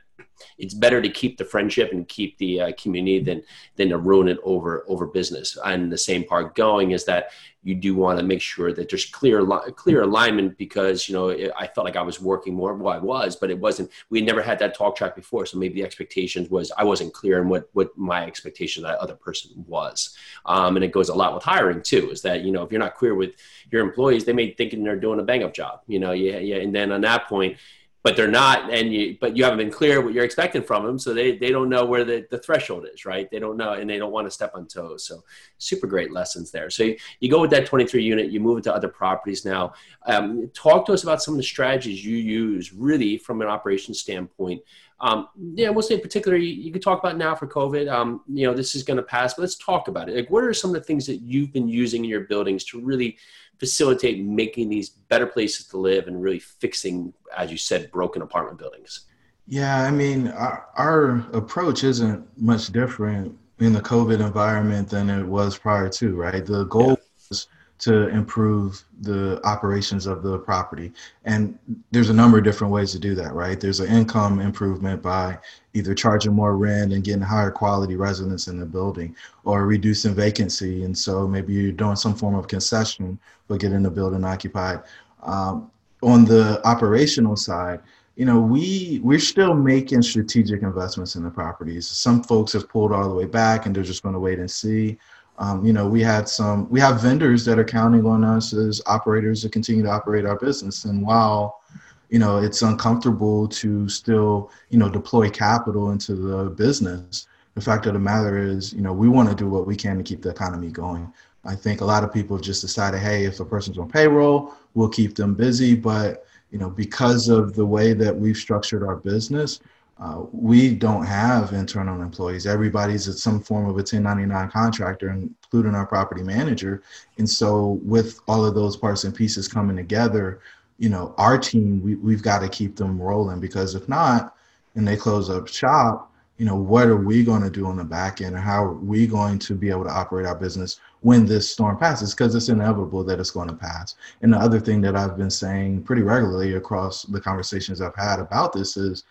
it's 0.57 0.73
better 0.73 1.01
to 1.01 1.09
keep 1.09 1.37
the 1.37 1.45
friendship 1.45 1.91
and 1.91 2.07
keep 2.07 2.37
the 2.37 2.61
uh, 2.61 2.71
community 2.77 3.19
than 3.19 3.43
than 3.75 3.89
to 3.89 3.97
ruin 3.97 4.27
it 4.27 4.39
over 4.43 4.85
over 4.87 5.07
business. 5.07 5.57
And 5.65 5.91
the 5.91 5.97
same 5.97 6.23
part 6.23 6.55
going 6.55 6.91
is 6.91 7.05
that 7.05 7.31
you 7.63 7.75
do 7.75 7.95
want 7.95 8.19
to 8.19 8.25
make 8.25 8.41
sure 8.41 8.73
that 8.73 8.89
there's 8.89 9.05
clear 9.05 9.45
clear 9.75 10.01
alignment 10.01 10.57
because 10.57 11.07
you 11.07 11.15
know 11.15 11.29
I 11.55 11.67
felt 11.67 11.85
like 11.85 11.95
I 11.95 12.01
was 12.01 12.21
working 12.21 12.53
more. 12.53 12.75
Well, 12.75 12.93
I 12.93 12.99
was, 12.99 13.35
but 13.35 13.49
it 13.49 13.57
wasn't. 13.57 13.89
We 14.09 14.21
never 14.21 14.41
had 14.41 14.59
that 14.59 14.75
talk 14.75 14.95
track 14.95 15.15
before, 15.15 15.45
so 15.45 15.57
maybe 15.57 15.75
the 15.75 15.85
expectations 15.85 16.49
was 16.49 16.71
I 16.77 16.83
wasn't 16.83 17.13
clear 17.13 17.41
in 17.41 17.49
what 17.49 17.69
what 17.73 17.97
my 17.97 18.25
expectation 18.25 18.83
of 18.83 18.91
that 18.91 18.99
other 18.99 19.15
person 19.15 19.51
was. 19.67 20.15
Um, 20.45 20.75
and 20.75 20.83
it 20.83 20.91
goes 20.91 21.09
a 21.09 21.15
lot 21.15 21.33
with 21.33 21.43
hiring 21.43 21.81
too. 21.81 22.11
Is 22.11 22.21
that 22.23 22.41
you 22.41 22.51
know 22.51 22.63
if 22.63 22.71
you're 22.71 22.79
not 22.79 22.95
clear 22.95 23.15
with 23.15 23.35
your 23.71 23.81
employees, 23.81 24.25
they 24.25 24.33
may 24.33 24.51
think 24.51 24.73
they're 24.73 24.99
doing 24.99 25.19
a 25.19 25.23
bang 25.23 25.43
up 25.43 25.53
job. 25.53 25.81
You 25.87 25.99
know, 25.99 26.11
yeah, 26.11 26.39
yeah. 26.39 26.57
And 26.57 26.75
then 26.75 26.91
on 26.91 27.01
that 27.01 27.27
point 27.27 27.57
but 28.03 28.17
they're 28.17 28.27
not 28.27 28.69
and 28.71 28.93
you 28.93 29.17
but 29.19 29.35
you 29.35 29.43
haven't 29.43 29.59
been 29.59 29.71
clear 29.71 30.01
what 30.01 30.13
you're 30.13 30.25
expecting 30.25 30.61
from 30.61 30.85
them 30.85 30.99
so 30.99 31.13
they 31.13 31.37
they 31.37 31.49
don't 31.49 31.69
know 31.69 31.85
where 31.85 32.03
the, 32.03 32.27
the 32.29 32.37
threshold 32.37 32.85
is 32.93 33.05
right? 33.05 33.31
They 33.31 33.39
don't 33.39 33.57
know 33.57 33.73
and 33.73 33.89
they 33.89 33.97
don't 33.97 34.11
want 34.11 34.27
to 34.27 34.31
step 34.31 34.51
on 34.53 34.67
toes 34.67 35.05
so 35.05 35.23
super 35.57 35.87
great 35.87 36.11
lessons 36.11 36.51
there. 36.51 36.69
So 36.69 36.83
you, 36.83 36.97
you 37.21 37.29
go 37.29 37.41
with 37.41 37.51
that 37.51 37.65
23 37.65 38.03
unit 38.03 38.29
you 38.29 38.39
move 38.39 38.57
into 38.57 38.73
other 38.73 38.89
properties 38.89 39.45
now. 39.45 39.73
Um, 40.05 40.49
talk 40.53 40.85
to 40.87 40.93
us 40.93 41.03
about 41.03 41.23
some 41.23 41.33
of 41.33 41.37
the 41.37 41.43
strategies 41.43 42.05
you 42.05 42.17
use 42.17 42.73
really 42.73 43.17
from 43.17 43.41
an 43.41 43.47
operations 43.47 43.99
standpoint 43.99 44.61
um, 44.99 45.27
yeah, 45.55 45.69
we'll 45.69 45.81
say 45.81 45.99
particularly 45.99 46.45
you 46.45 46.71
could 46.71 46.81
talk 46.81 46.99
about 46.99 47.17
now 47.17 47.35
for 47.35 47.47
COVID. 47.47 47.91
Um, 47.91 48.21
you 48.27 48.47
know, 48.47 48.53
this 48.53 48.75
is 48.75 48.83
going 48.83 48.97
to 48.97 49.03
pass, 49.03 49.33
but 49.33 49.41
let's 49.41 49.55
talk 49.55 49.87
about 49.87 50.09
it. 50.09 50.15
Like, 50.15 50.29
what 50.29 50.43
are 50.43 50.53
some 50.53 50.71
of 50.71 50.75
the 50.75 50.85
things 50.85 51.05
that 51.07 51.17
you've 51.17 51.51
been 51.51 51.67
using 51.67 52.03
in 52.03 52.09
your 52.09 52.21
buildings 52.21 52.63
to 52.65 52.79
really 52.79 53.17
facilitate 53.59 54.23
making 54.23 54.69
these 54.69 54.89
better 54.89 55.27
places 55.27 55.67
to 55.67 55.77
live 55.77 56.07
and 56.07 56.21
really 56.21 56.39
fixing, 56.39 57.13
as 57.35 57.51
you 57.51 57.57
said, 57.57 57.91
broken 57.91 58.21
apartment 58.21 58.57
buildings? 58.57 59.05
Yeah, 59.47 59.83
I 59.83 59.91
mean, 59.91 60.29
our, 60.29 60.67
our 60.75 61.09
approach 61.33 61.83
isn't 61.83 62.25
much 62.41 62.71
different 62.71 63.37
in 63.59 63.73
the 63.73 63.81
COVID 63.81 64.25
environment 64.25 64.89
than 64.89 65.09
it 65.09 65.23
was 65.23 65.57
prior 65.57 65.89
to, 65.89 66.15
right? 66.15 66.45
The 66.45 66.65
goal 66.65 66.89
yeah. 66.89 66.95
was 67.29 67.47
to 67.83 68.07
improve 68.07 68.81
the 69.01 69.41
operations 69.45 70.05
of 70.05 70.23
the 70.23 70.39
property. 70.39 70.93
And 71.25 71.59
there's 71.91 72.09
a 72.09 72.13
number 72.13 72.37
of 72.37 72.45
different 72.45 72.71
ways 72.71 72.93
to 72.93 72.99
do 72.99 73.13
that, 73.15 73.33
right? 73.33 73.59
There's 73.59 73.81
an 73.81 73.89
income 73.89 74.39
improvement 74.39 75.01
by 75.01 75.37
either 75.73 75.93
charging 75.93 76.33
more 76.33 76.55
rent 76.55 76.93
and 76.93 77.03
getting 77.03 77.21
higher 77.21 77.51
quality 77.51 77.97
residents 77.97 78.47
in 78.47 78.57
the 78.57 78.65
building 78.65 79.13
or 79.43 79.67
reducing 79.67 80.15
vacancy. 80.15 80.85
And 80.85 80.97
so 80.97 81.27
maybe 81.27 81.51
you're 81.51 81.73
doing 81.73 81.97
some 81.97 82.15
form 82.15 82.35
of 82.35 82.47
concession 82.47 83.19
but 83.49 83.59
getting 83.59 83.83
the 83.83 83.91
building 83.91 84.23
occupied. 84.23 84.83
Um, 85.21 85.69
on 86.01 86.23
the 86.23 86.65
operational 86.65 87.35
side, 87.35 87.81
you 88.15 88.25
know, 88.25 88.39
we 88.39 89.01
we're 89.03 89.19
still 89.19 89.53
making 89.53 90.03
strategic 90.03 90.61
investments 90.61 91.15
in 91.15 91.23
the 91.23 91.29
properties. 91.29 91.87
Some 91.87 92.23
folks 92.23 92.53
have 92.53 92.69
pulled 92.69 92.93
all 92.93 93.09
the 93.09 93.15
way 93.15 93.25
back 93.25 93.65
and 93.65 93.75
they're 93.75 93.83
just 93.83 94.03
going 94.03 94.13
to 94.13 94.19
wait 94.19 94.39
and 94.39 94.49
see. 94.49 94.97
Um, 95.39 95.65
you 95.65 95.73
know, 95.73 95.87
we 95.87 96.01
had 96.01 96.29
some, 96.29 96.69
we 96.69 96.79
have 96.79 97.01
vendors 97.01 97.43
that 97.45 97.57
are 97.57 97.63
counting 97.63 98.05
on 98.05 98.23
us 98.23 98.53
as 98.53 98.81
operators 98.85 99.41
to 99.41 99.49
continue 99.49 99.83
to 99.83 99.89
operate 99.89 100.25
our 100.25 100.37
business. 100.37 100.85
And 100.85 101.01
while, 101.05 101.61
you 102.09 102.19
know, 102.19 102.37
it's 102.37 102.61
uncomfortable 102.61 103.47
to 103.47 103.89
still, 103.89 104.51
you 104.69 104.77
know, 104.77 104.89
deploy 104.89 105.29
capital 105.29 105.91
into 105.91 106.15
the 106.15 106.51
business, 106.51 107.27
the 107.55 107.61
fact 107.61 107.85
of 107.87 107.93
the 107.93 107.99
matter 107.99 108.37
is, 108.37 108.73
you 108.73 108.81
know, 108.81 108.93
we 108.93 109.09
want 109.09 109.29
to 109.29 109.35
do 109.35 109.47
what 109.47 109.65
we 109.65 109.75
can 109.75 109.97
to 109.97 110.03
keep 110.03 110.21
the 110.21 110.29
economy 110.29 110.69
going. 110.69 111.11
I 111.45 111.55
think 111.55 111.81
a 111.81 111.85
lot 111.85 112.03
of 112.03 112.13
people 112.13 112.37
have 112.37 112.45
just 112.45 112.61
decided, 112.61 112.99
hey, 112.99 113.25
if 113.25 113.39
a 113.39 113.45
person's 113.45 113.77
on 113.77 113.89
payroll, 113.89 114.53
we'll 114.75 114.89
keep 114.89 115.15
them 115.15 115.33
busy. 115.33 115.75
But, 115.75 116.25
you 116.51 116.59
know, 116.59 116.69
because 116.69 117.27
of 117.27 117.55
the 117.55 117.65
way 117.65 117.93
that 117.93 118.15
we've 118.15 118.37
structured 118.37 118.83
our 118.83 118.95
business, 118.95 119.59
uh, 119.99 120.23
we 120.31 120.73
don't 120.73 121.05
have 121.05 121.53
internal 121.53 122.01
employees. 122.01 122.47
Everybody's 122.47 123.07
at 123.07 123.15
some 123.15 123.39
form 123.39 123.65
of 123.65 123.71
a 123.71 123.85
1099 123.85 124.49
contractor, 124.49 125.09
including 125.09 125.75
our 125.75 125.85
property 125.85 126.23
manager. 126.23 126.81
And 127.17 127.29
so, 127.29 127.79
with 127.83 128.19
all 128.27 128.43
of 128.43 128.55
those 128.55 128.75
parts 128.75 129.03
and 129.03 129.15
pieces 129.15 129.47
coming 129.47 129.75
together, 129.75 130.41
you 130.79 130.89
know, 130.89 131.13
our 131.17 131.37
team, 131.37 131.81
we, 131.83 131.95
we've 131.95 132.23
got 132.23 132.39
to 132.39 132.49
keep 132.49 132.75
them 132.75 132.99
rolling 132.99 133.39
because 133.39 133.75
if 133.75 133.87
not, 133.87 134.35
and 134.75 134.87
they 134.87 134.97
close 134.97 135.29
up 135.29 135.47
shop, 135.47 136.11
you 136.37 136.45
know, 136.45 136.55
what 136.55 136.87
are 136.87 136.97
we 136.97 137.23
going 137.23 137.43
to 137.43 137.49
do 137.49 137.67
on 137.67 137.77
the 137.77 137.83
back 137.83 138.19
end, 138.19 138.35
and 138.35 138.43
how 138.43 138.65
are 138.65 138.73
we 138.73 139.05
going 139.05 139.37
to 139.39 139.53
be 139.53 139.69
able 139.69 139.83
to 139.83 139.91
operate 139.91 140.25
our 140.25 140.35
business 140.35 140.79
when 141.01 141.27
this 141.27 141.49
storm 141.49 141.77
passes? 141.77 142.15
Because 142.15 142.33
it's 142.33 142.49
inevitable 142.49 143.03
that 143.03 143.19
it's 143.19 143.29
going 143.29 143.47
to 143.47 143.55
pass. 143.55 143.95
And 144.23 144.33
the 144.33 144.37
other 144.37 144.59
thing 144.59 144.81
that 144.81 144.95
I've 144.95 145.15
been 145.15 145.29
saying 145.29 145.83
pretty 145.83 146.01
regularly 146.01 146.55
across 146.55 147.03
the 147.03 147.21
conversations 147.21 147.79
I've 147.79 147.95
had 147.95 148.19
about 148.19 148.51
this 148.51 148.75
is, 148.75 149.03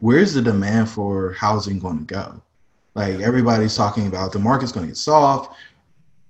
where's 0.00 0.34
the 0.34 0.42
demand 0.42 0.88
for 0.88 1.32
housing 1.32 1.78
going 1.78 1.98
to 1.98 2.04
go? 2.04 2.42
Like 2.94 3.20
everybody's 3.20 3.76
talking 3.76 4.06
about 4.06 4.32
the 4.32 4.38
market's 4.38 4.72
going 4.72 4.86
to 4.86 4.90
get 4.90 4.96
soft, 4.96 5.54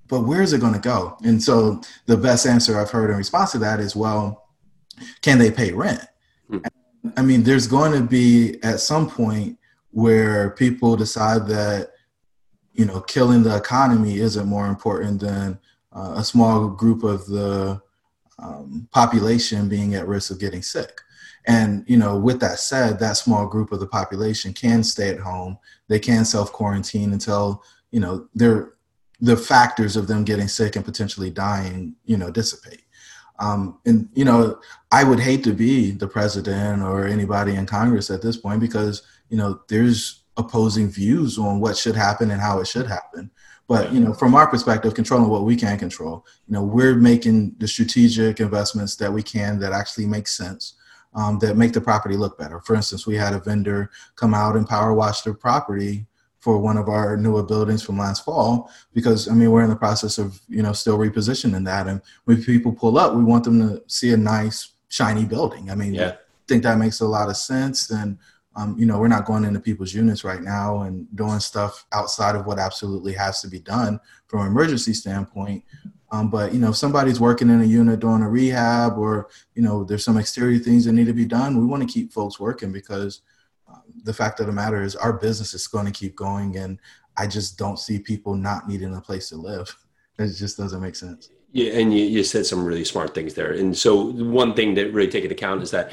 but 0.09 0.23
where's 0.23 0.53
it 0.53 0.61
going 0.61 0.75
to 0.75 0.81
go? 0.81 1.17
And 1.25 1.43
so 1.43 1.81
the 2.07 2.17
best 2.17 2.47
answer 2.47 2.79
I've 2.79 2.91
heard 2.91 3.11
in 3.11 3.17
response 3.17 3.53
to 3.53 3.59
that 3.59 3.81
is, 3.81 3.97
well, 3.97 4.49
can 5.23 5.39
they 5.39 5.51
pay 5.51 5.73
rent? 5.73 6.05
Mm-hmm. 6.51 7.09
I 7.17 7.23
mean, 7.23 7.43
there's 7.43 7.67
going 7.67 7.93
to 7.93 8.07
be 8.07 8.63
at 8.63 8.81
some 8.81 9.09
point 9.09 9.59
where 9.93 10.51
people 10.51 10.97
decide 10.97 11.47
that 11.49 11.91
you 12.75 12.85
know 12.85 13.01
killing 13.01 13.43
the 13.43 13.57
economy 13.57 14.19
isn't 14.19 14.47
more 14.47 14.67
important 14.67 15.21
than 15.21 15.59
uh, 15.93 16.15
a 16.17 16.25
small 16.25 16.69
group 16.69 17.03
of 17.03 17.27
the 17.27 17.81
um, 18.39 18.89
population 18.93 19.69
being 19.69 19.95
at 19.95 20.07
risk 20.07 20.31
of 20.31 20.39
getting 20.39 20.63
sick 20.63 21.01
and 21.47 21.85
you 21.87 21.97
know 21.97 22.19
with 22.19 22.41
that 22.41 22.59
said 22.59 22.99
that 22.99 23.17
small 23.17 23.47
group 23.47 23.73
of 23.73 23.81
the 23.81 23.87
population 23.87 24.53
can 24.53 24.83
stay 24.85 25.09
at 25.11 25.21
home. 25.21 25.59
They 25.89 25.99
can 25.99 26.25
self 26.25 26.53
quarantine 26.53 27.13
until 27.13 27.63
you 27.91 28.01
know 28.01 28.29
they're 28.35 28.75
the 29.21 29.37
factors 29.37 29.97
of 29.97 30.07
them 30.07 30.25
getting 30.25 30.49
sick 30.49 30.77
and 30.77 30.85
potentially 30.85 31.31
dying 31.31 31.95
you 32.05 32.17
know 32.17 32.31
dissipate. 32.31 32.83
Um, 33.39 33.79
and 33.87 34.09
you 34.13 34.27
know 34.27 34.61
i 34.93 35.03
would 35.03 35.19
hate 35.19 35.43
to 35.45 35.55
be 35.55 35.93
the 35.93 36.07
president 36.07 36.83
or 36.83 37.07
anybody 37.07 37.55
in 37.55 37.65
congress 37.65 38.11
at 38.11 38.21
this 38.21 38.37
point 38.37 38.61
because 38.61 39.03
you 39.31 39.39
know 39.39 39.61
there's 39.69 40.25
opposing 40.37 40.91
views 40.91 41.39
on 41.39 41.61
what 41.61 41.77
should 41.77 41.95
happen 41.95 42.31
and 42.31 42.41
how 42.41 42.61
it 42.61 42.67
should 42.67 42.87
happen. 42.87 43.31
But 43.69 43.93
you 43.93 44.01
know 44.01 44.13
from 44.13 44.35
our 44.35 44.47
perspective 44.47 44.95
controlling 44.95 45.29
what 45.29 45.45
we 45.45 45.57
can 45.57 45.79
control. 45.79 46.27
You 46.49 46.55
know 46.55 46.65
we're 46.65 46.97
making 46.97 47.55
the 47.59 47.69
strategic 47.69 48.41
investments 48.41 48.97
that 48.97 49.13
we 49.13 49.23
can 49.23 49.59
that 49.61 49.73
actually 49.73 50.07
make 50.07 50.27
sense 50.27 50.75
um, 51.15 51.39
that 51.41 51.57
make 51.57 51.73
the 51.73 51.81
property 51.81 52.17
look 52.17 52.39
better. 52.39 52.61
For 52.61 52.75
instance 52.75 53.07
we 53.07 53.17
had 53.17 53.33
a 53.33 53.41
vendor 53.41 53.91
come 54.17 54.35
out 54.35 54.57
and 54.57 54.69
power 54.69 54.95
wash 54.95 55.23
the 55.23 55.35
property 55.35 56.07
for 56.39 56.59
one 56.59 56.79
of 56.79 56.89
our 56.89 57.17
newer 57.17 57.43
buildings 57.43 57.83
from 57.83 57.99
last 57.99 58.25
fall 58.25 58.71
because 58.95 59.29
I 59.29 59.35
mean 59.35 59.51
we're 59.51 59.63
in 59.63 59.71
the 59.71 59.77
process 59.77 60.19
of 60.19 60.41
you 60.49 60.63
know 60.63 60.73
still 60.73 60.99
repositioning 60.99 61.65
that. 61.65 61.87
And 61.87 62.01
when 62.25 62.43
people 62.43 62.73
pull 62.73 62.99
up 62.99 63.15
we 63.15 63.25
want 63.25 63.45
them 63.45 63.61
to 63.61 63.83
see 63.87 64.13
a 64.13 64.17
nice 64.17 64.73
shiny 64.89 65.25
building. 65.25 65.71
I 65.71 65.75
mean 65.75 65.95
yeah. 65.95 66.09
I 66.09 66.17
think 66.49 66.63
that 66.63 66.79
makes 66.79 67.01
a 67.01 67.07
lot 67.07 67.29
of 67.29 67.37
sense. 67.37 67.91
And 67.91 68.19
um, 68.57 68.77
you 68.79 68.87
know 68.87 68.99
we're 68.99 69.09
not 69.09 69.27
going 69.27 69.45
into 69.45 69.61
people's 69.61 69.95
units 69.95 70.25
right 70.25 70.43
now 70.43 70.83
and 70.83 71.07
doing 71.15 71.41
stuff 71.41 71.87
outside 71.93 72.37
of 72.37 72.47
what 72.47 72.59
absolutely 72.59 73.13
has 73.13 73.41
to 73.43 73.49
be 73.49 73.61
done 73.61 74.01
from 74.27 74.41
an 74.41 74.47
emergency 74.47 74.93
standpoint 74.93 75.65
um, 76.13 76.31
but 76.31 76.53
you 76.53 76.59
know 76.59 76.71
if 76.71 76.77
somebody's 76.77 77.21
working 77.21 77.51
in 77.51 77.61
a 77.61 77.65
unit 77.65 78.01
doing 78.01 78.23
a 78.23 78.29
rehab 78.29 78.99
or 78.99 79.29
you 79.55 79.63
know 79.63 79.85
there's 79.85 80.05
some 80.05 80.19
exterior 80.19 80.59
things 80.59 80.85
that 80.85 80.93
need 80.93 81.07
to 81.07 81.13
be 81.13 81.25
done 81.25 81.59
we 81.59 81.67
want 81.67 81.83
to 81.83 81.93
keep 81.93 82.13
folks 82.13 82.41
working 82.41 82.73
because 82.73 83.23
the 84.05 84.13
fact 84.13 84.41
of 84.41 84.47
the 84.47 84.53
matter 84.53 84.83
is 84.83 84.97
our 84.97 85.13
business 85.13 85.55
is 85.55 85.67
going 85.67 85.87
to 85.87 85.93
keep 85.93 86.17
going 86.17 86.57
and 86.57 86.79
i 87.17 87.27
just 87.27 87.59
don't 87.59 87.79
see 87.79 87.99
people 87.99 88.35
not 88.35 88.69
needing 88.69 88.95
a 88.95 89.01
place 89.01 89.29
to 89.29 89.37
live. 89.37 89.75
It 90.19 90.35
just 90.37 90.59
doesn't 90.59 90.83
make 90.83 90.97
sense. 90.97 91.31
Yeah 91.51 91.73
and 91.73 91.95
you, 91.95 92.05
you 92.05 92.25
said 92.25 92.45
some 92.45 92.63
really 92.67 92.85
smart 92.85 93.15
things 93.15 93.33
there. 93.33 93.53
And 93.53 93.75
so 93.75 94.13
one 94.13 94.53
thing 94.53 94.75
that 94.75 94.93
really 94.93 95.11
take 95.11 95.25
into 95.25 95.35
account 95.35 95.63
is 95.63 95.71
that 95.71 95.93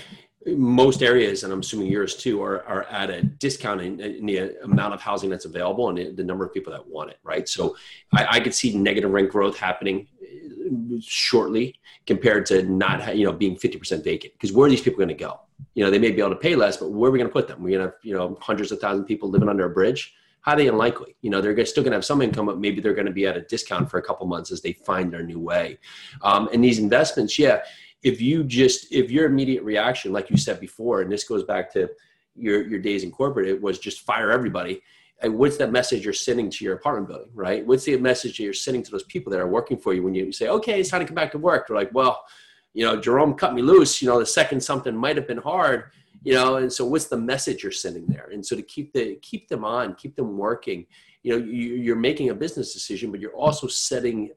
most 0.56 1.04
areas, 1.04 1.44
and 1.44 1.52
I'm 1.52 1.60
assuming 1.60 1.88
yours 1.88 2.16
too, 2.16 2.42
are, 2.42 2.64
are 2.64 2.84
at 2.84 3.10
a 3.10 3.22
discount 3.22 3.82
in, 3.82 4.00
in 4.00 4.26
the 4.26 4.58
amount 4.64 4.94
of 4.94 5.02
housing 5.02 5.30
that's 5.30 5.46
available 5.46 5.90
and 5.90 6.16
the 6.16 6.24
number 6.24 6.46
of 6.46 6.54
people 6.54 6.72
that 6.74 6.88
want 6.88 7.10
it, 7.10 7.20
right? 7.24 7.48
So 7.48 7.76
I, 8.14 8.28
I 8.32 8.40
could 8.40 8.54
see 8.54 8.78
negative 8.78 9.12
rent 9.12 9.30
growth 9.30 9.58
happening 9.58 10.08
uh, 10.22 10.98
shortly 11.02 11.76
compared 12.06 12.46
to 12.48 12.64
not, 12.64 13.18
you 13.18 13.26
know, 13.26 13.34
being 13.34 13.58
50% 13.58 14.04
vacant. 14.04 14.34
Because 14.34 14.54
where 14.54 14.68
are 14.68 14.70
these 14.70 14.82
people 14.82 14.98
going 14.98 15.10
to 15.10 15.14
go? 15.14 15.40
You 15.74 15.84
know, 15.84 15.92
they 15.92 16.00
may 16.00 16.12
be 16.12 16.22
able 16.22 16.30
to 16.30 16.36
pay 16.36 16.56
less, 16.56 16.78
but 16.78 16.92
where 16.92 17.10
are 17.10 17.12
we 17.12 17.20
going 17.20 17.30
to 17.30 17.34
put 17.34 17.48
them? 17.48 17.62
We're 17.62 17.78
going 17.78 17.88
to 17.88 17.92
have, 17.92 17.96
you 18.04 18.14
know, 18.14 18.38
hundreds 18.42 18.72
of 18.72 18.80
thousands 18.80 19.02
of 19.02 19.08
people 19.08 19.30
living 19.30 19.50
under 19.50 19.66
a 19.66 19.70
bridge. 19.70 20.14
Highly 20.42 20.70
unlikely. 20.70 21.18
You 21.22 21.30
know, 21.30 21.42
they're 21.42 21.66
still 21.66 21.84
going 21.84 21.92
to 21.92 21.98
have 21.98 22.06
some 22.06 22.22
income, 22.22 22.46
but 22.46 22.58
maybe 22.58 22.80
they're 22.80 22.94
going 22.94 23.08
to 23.08 23.12
be 23.12 23.28
at 23.28 23.36
a 23.36 23.42
discount 23.42 23.92
for 23.92 23.98
a 23.98 24.02
couple 24.02 24.26
months 24.28 24.50
as 24.50 24.62
they 24.62 24.72
find 24.72 25.12
their 25.12 25.24
new 25.24 25.40
way. 25.40 25.78
Um, 26.22 26.48
and 26.54 26.64
these 26.64 26.80
investments, 26.80 27.38
yeah, 27.38 27.64
if 28.04 28.22
you 28.22 28.44
just 28.44 28.92
if 28.92 29.10
your 29.12 29.26
immediate 29.26 29.64
reaction 29.64 30.14
like 30.14 30.30
you 30.30 30.38
said 30.38 30.60
before 30.60 31.02
and 31.02 31.12
this 31.12 31.24
goes 31.24 31.44
back 31.44 31.72
to 31.74 31.90
your 32.36 32.66
your 32.68 32.80
days 32.80 33.04
in 33.04 33.12
corporate 33.12 33.48
it 33.48 33.62
was 33.62 33.80
just 33.80 34.02
fire 34.02 34.32
everybody. 34.32 34.82
And 35.20 35.36
what's 35.36 35.58
that 35.58 35.72
message 35.72 36.04
you're 36.04 36.14
sending 36.14 36.48
to 36.52 36.64
your 36.64 36.76
apartment 36.76 37.08
building 37.08 37.32
right? 37.34 37.66
What's 37.66 37.86
the 37.86 37.98
message 37.98 38.40
you're 38.40 38.54
sending 38.54 38.84
to 38.84 38.92
those 38.92 39.04
people 39.04 39.32
that 39.32 39.40
are 39.40 39.48
working 39.48 39.78
for 39.78 39.94
you 39.94 40.04
when 40.04 40.14
you 40.14 40.32
say 40.32 40.48
okay 40.48 40.80
it's 40.80 40.90
time 40.90 41.02
to 41.02 41.08
come 41.08 41.16
back 41.16 41.32
to 41.32 41.40
work. 41.40 41.68
They're 41.68 41.78
like 41.78 41.94
well 41.94 42.24
you 42.74 42.86
know 42.86 43.00
jerome 43.00 43.34
cut 43.34 43.56
me 43.56 43.62
loose 43.62 44.02
you 44.02 44.08
know 44.08 44.20
the 44.20 44.26
second 44.26 44.62
something 44.62 44.96
might 44.96 45.16
have 45.16 45.28
been 45.28 45.38
hard 45.38 45.86
you 46.22 46.34
know 46.34 46.58
and 46.58 46.72
so 46.72 46.86
what's 46.86 47.08
the 47.08 47.18
message 47.18 47.64
you're 47.64 47.72
sending 47.72 48.06
there? 48.06 48.30
And 48.32 48.46
so 48.46 48.56
to 48.56 48.62
keep 48.62 48.94
the 48.94 49.16
keep 49.22 49.48
them 49.48 49.66
on 49.66 49.96
keep 49.96 50.16
them 50.16 50.38
working 50.38 50.86
you 51.24 51.32
know 51.32 51.44
you, 51.44 51.76
you're 51.76 51.96
making 51.96 52.30
a 52.30 52.36
business 52.36 52.74
decision 52.74 53.10
but 53.10 53.20
you're 53.20 53.36
also 53.36 53.66
setting 53.66 54.30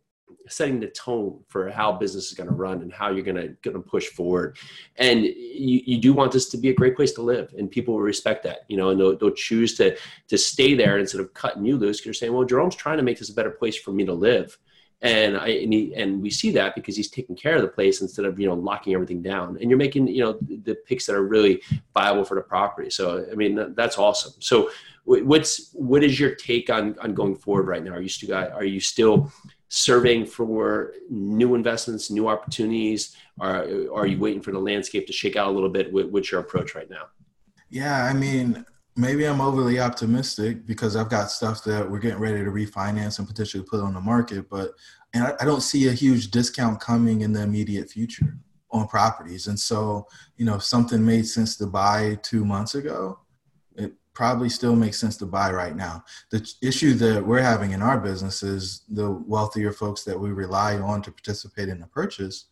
setting 0.48 0.80
the 0.80 0.88
tone 0.88 1.40
for 1.48 1.70
how 1.70 1.92
business 1.92 2.30
is 2.30 2.34
going 2.34 2.48
to 2.48 2.54
run 2.54 2.82
and 2.82 2.92
how 2.92 3.10
you're 3.10 3.24
going 3.24 3.36
to 3.36 3.48
going 3.62 3.74
to 3.74 3.80
push 3.82 4.06
forward 4.08 4.56
and 4.96 5.24
you, 5.24 5.82
you 5.84 5.98
do 5.98 6.12
want 6.12 6.32
this 6.32 6.48
to 6.48 6.58
be 6.58 6.70
a 6.70 6.74
great 6.74 6.96
place 6.96 7.12
to 7.12 7.22
live 7.22 7.54
and 7.58 7.70
people 7.70 7.94
will 7.94 8.02
respect 8.02 8.42
that 8.42 8.60
you 8.68 8.76
know 8.76 8.90
and 8.90 9.00
they'll, 9.00 9.16
they'll 9.16 9.30
choose 9.30 9.76
to 9.76 9.96
to 10.28 10.36
stay 10.36 10.74
there 10.74 10.98
instead 10.98 11.20
of 11.20 11.32
cutting 11.34 11.64
you 11.64 11.76
loose 11.76 12.04
you're 12.04 12.14
saying 12.14 12.32
well 12.32 12.44
jerome's 12.44 12.74
trying 12.74 12.96
to 12.96 13.02
make 13.02 13.18
this 13.18 13.30
a 13.30 13.34
better 13.34 13.50
place 13.50 13.76
for 13.76 13.92
me 13.92 14.04
to 14.04 14.14
live 14.14 14.58
and 15.02 15.36
I 15.36 15.48
and, 15.48 15.72
he, 15.72 15.94
and, 15.94 16.20
we 16.20 16.28
see 16.28 16.50
that 16.52 16.74
because 16.74 16.94
he's 16.94 17.08
taking 17.08 17.34
care 17.34 17.56
of 17.56 17.62
the 17.62 17.68
place 17.68 18.02
instead 18.02 18.26
of 18.26 18.38
you 18.38 18.46
know 18.46 18.54
locking 18.54 18.92
everything 18.92 19.22
down. 19.22 19.56
And 19.58 19.70
you're 19.70 19.78
making 19.78 20.08
you 20.08 20.22
know 20.22 20.38
the 20.40 20.74
picks 20.74 21.06
that 21.06 21.14
are 21.14 21.26
really 21.26 21.62
viable 21.94 22.24
for 22.24 22.34
the 22.34 22.42
property. 22.42 22.90
So 22.90 23.24
I 23.30 23.34
mean 23.34 23.74
that's 23.74 23.96
awesome. 23.96 24.34
So 24.40 24.70
what's 25.04 25.72
what 25.72 26.04
is 26.04 26.20
your 26.20 26.34
take 26.34 26.68
on 26.68 26.98
on 26.98 27.14
going 27.14 27.36
forward 27.36 27.66
right 27.66 27.82
now? 27.82 27.92
Are 27.92 28.02
you 28.02 28.08
still 28.08 28.34
are 28.34 28.64
you 28.64 28.80
still 28.80 29.32
surveying 29.70 30.26
for 30.26 30.92
new 31.08 31.54
investments, 31.54 32.10
new 32.10 32.28
opportunities? 32.28 33.16
Or 33.38 33.48
are 33.94 34.06
you 34.06 34.18
waiting 34.18 34.42
for 34.42 34.52
the 34.52 34.58
landscape 34.58 35.06
to 35.06 35.12
shake 35.12 35.36
out 35.36 35.48
a 35.48 35.50
little 35.50 35.70
bit? 35.70 35.90
What's 35.92 36.30
your 36.30 36.40
approach 36.40 36.74
right 36.74 36.90
now? 36.90 37.04
Yeah, 37.70 38.04
I 38.04 38.12
mean, 38.12 38.66
maybe 38.96 39.24
I'm 39.24 39.40
overly 39.40 39.80
optimistic 39.80 40.66
because 40.66 40.96
I've 40.96 41.08
got 41.08 41.30
stuff 41.30 41.64
that 41.64 41.88
we're 41.88 42.00
getting 42.00 42.18
ready 42.18 42.44
to 42.44 42.50
refinance 42.50 43.18
and 43.18 43.28
potentially 43.28 43.62
put 43.62 43.80
on 43.80 43.94
the 43.94 44.00
market, 44.00 44.50
but 44.50 44.72
and 45.14 45.24
I, 45.24 45.34
I 45.40 45.44
don't 45.44 45.62
see 45.62 45.88
a 45.88 45.92
huge 45.92 46.30
discount 46.30 46.80
coming 46.80 47.22
in 47.22 47.32
the 47.32 47.42
immediate 47.42 47.90
future 47.90 48.36
on 48.72 48.86
properties. 48.86 49.46
And 49.46 49.58
so, 49.58 50.06
you 50.36 50.44
know, 50.44 50.56
if 50.56 50.64
something 50.64 51.04
made 51.04 51.26
sense 51.26 51.56
to 51.56 51.66
buy 51.66 52.18
two 52.22 52.44
months 52.44 52.74
ago, 52.74 53.18
probably 54.14 54.48
still 54.48 54.76
makes 54.76 54.98
sense 54.98 55.16
to 55.18 55.26
buy 55.26 55.50
right 55.52 55.76
now. 55.76 56.04
The 56.30 56.46
issue 56.62 56.94
that 56.94 57.24
we're 57.24 57.42
having 57.42 57.72
in 57.72 57.82
our 57.82 57.98
business 57.98 58.42
is 58.42 58.82
the 58.88 59.10
wealthier 59.10 59.72
folks 59.72 60.04
that 60.04 60.18
we 60.18 60.30
rely 60.30 60.76
on 60.78 61.02
to 61.02 61.10
participate 61.10 61.68
in 61.68 61.80
the 61.80 61.86
purchase 61.86 62.46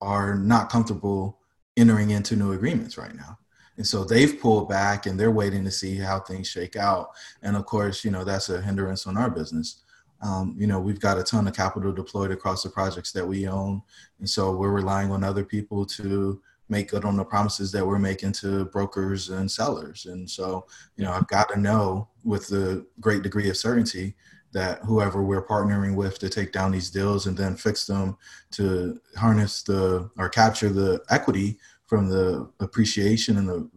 are 0.00 0.34
not 0.34 0.68
comfortable 0.68 1.38
entering 1.76 2.10
into 2.10 2.36
new 2.36 2.52
agreements 2.52 2.98
right 2.98 3.14
now. 3.14 3.38
And 3.76 3.86
so 3.86 4.04
they've 4.04 4.40
pulled 4.40 4.68
back 4.68 5.06
and 5.06 5.20
they're 5.20 5.30
waiting 5.30 5.64
to 5.64 5.70
see 5.70 5.96
how 5.96 6.20
things 6.20 6.48
shake 6.48 6.76
out. 6.76 7.10
And 7.42 7.56
of 7.56 7.66
course, 7.66 8.04
you 8.04 8.10
know, 8.10 8.24
that's 8.24 8.48
a 8.48 8.60
hindrance 8.60 9.06
on 9.06 9.16
our 9.16 9.30
business. 9.30 9.82
Um, 10.22 10.56
you 10.58 10.66
know, 10.66 10.80
we've 10.80 11.00
got 11.00 11.18
a 11.18 11.22
ton 11.22 11.46
of 11.46 11.54
capital 11.54 11.92
deployed 11.92 12.30
across 12.30 12.62
the 12.62 12.70
projects 12.70 13.12
that 13.12 13.26
we 13.26 13.46
own. 13.46 13.82
And 14.18 14.28
so 14.28 14.56
we're 14.56 14.70
relying 14.70 15.10
on 15.10 15.22
other 15.22 15.44
people 15.44 15.84
to 15.86 16.40
make 16.68 16.90
good 16.90 17.04
on 17.04 17.16
the 17.16 17.24
promises 17.24 17.70
that 17.72 17.86
we're 17.86 17.98
making 17.98 18.32
to 18.32 18.64
brokers 18.66 19.30
and 19.30 19.50
sellers. 19.50 20.06
And 20.06 20.28
so, 20.28 20.66
you 20.96 21.04
know, 21.04 21.12
I've 21.12 21.28
got 21.28 21.48
to 21.50 21.60
know 21.60 22.08
with 22.24 22.50
a 22.52 22.84
great 23.00 23.22
degree 23.22 23.48
of 23.48 23.56
certainty 23.56 24.14
that 24.52 24.80
whoever 24.84 25.22
we're 25.22 25.46
partnering 25.46 25.94
with 25.94 26.18
to 26.18 26.28
take 26.28 26.52
down 26.52 26.72
these 26.72 26.90
deals 26.90 27.26
and 27.26 27.36
then 27.36 27.56
fix 27.56 27.86
them 27.86 28.16
to 28.52 29.00
harness 29.16 29.62
the 29.62 30.10
or 30.16 30.28
capture 30.28 30.70
the 30.70 31.02
equity 31.10 31.58
from 31.86 32.08
the 32.08 32.48
appreciation 32.60 33.36
and 33.36 33.48
the 33.48 33.68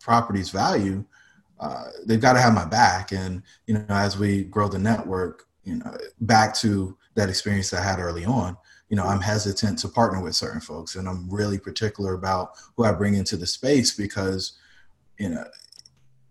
property's 0.00 0.50
value, 0.50 1.04
uh, 1.60 1.84
they've 2.06 2.20
got 2.20 2.34
to 2.34 2.40
have 2.40 2.54
my 2.54 2.64
back. 2.64 3.12
And, 3.12 3.42
you 3.66 3.74
know, 3.74 3.84
as 3.88 4.18
we 4.18 4.44
grow 4.44 4.68
the 4.68 4.78
network, 4.78 5.46
you 5.64 5.76
know, 5.76 5.96
back 6.20 6.54
to 6.56 6.96
that 7.14 7.28
experience 7.28 7.72
I 7.72 7.82
had 7.82 7.98
early 7.98 8.24
on, 8.24 8.56
you 8.88 8.96
know, 8.96 9.04
I'm 9.04 9.20
hesitant 9.20 9.78
to 9.80 9.88
partner 9.88 10.22
with 10.22 10.34
certain 10.34 10.60
folks, 10.60 10.96
and 10.96 11.08
I'm 11.08 11.28
really 11.30 11.58
particular 11.58 12.14
about 12.14 12.52
who 12.76 12.84
I 12.84 12.92
bring 12.92 13.14
into 13.14 13.36
the 13.36 13.46
space 13.46 13.94
because, 13.94 14.52
you 15.18 15.28
know, 15.28 15.44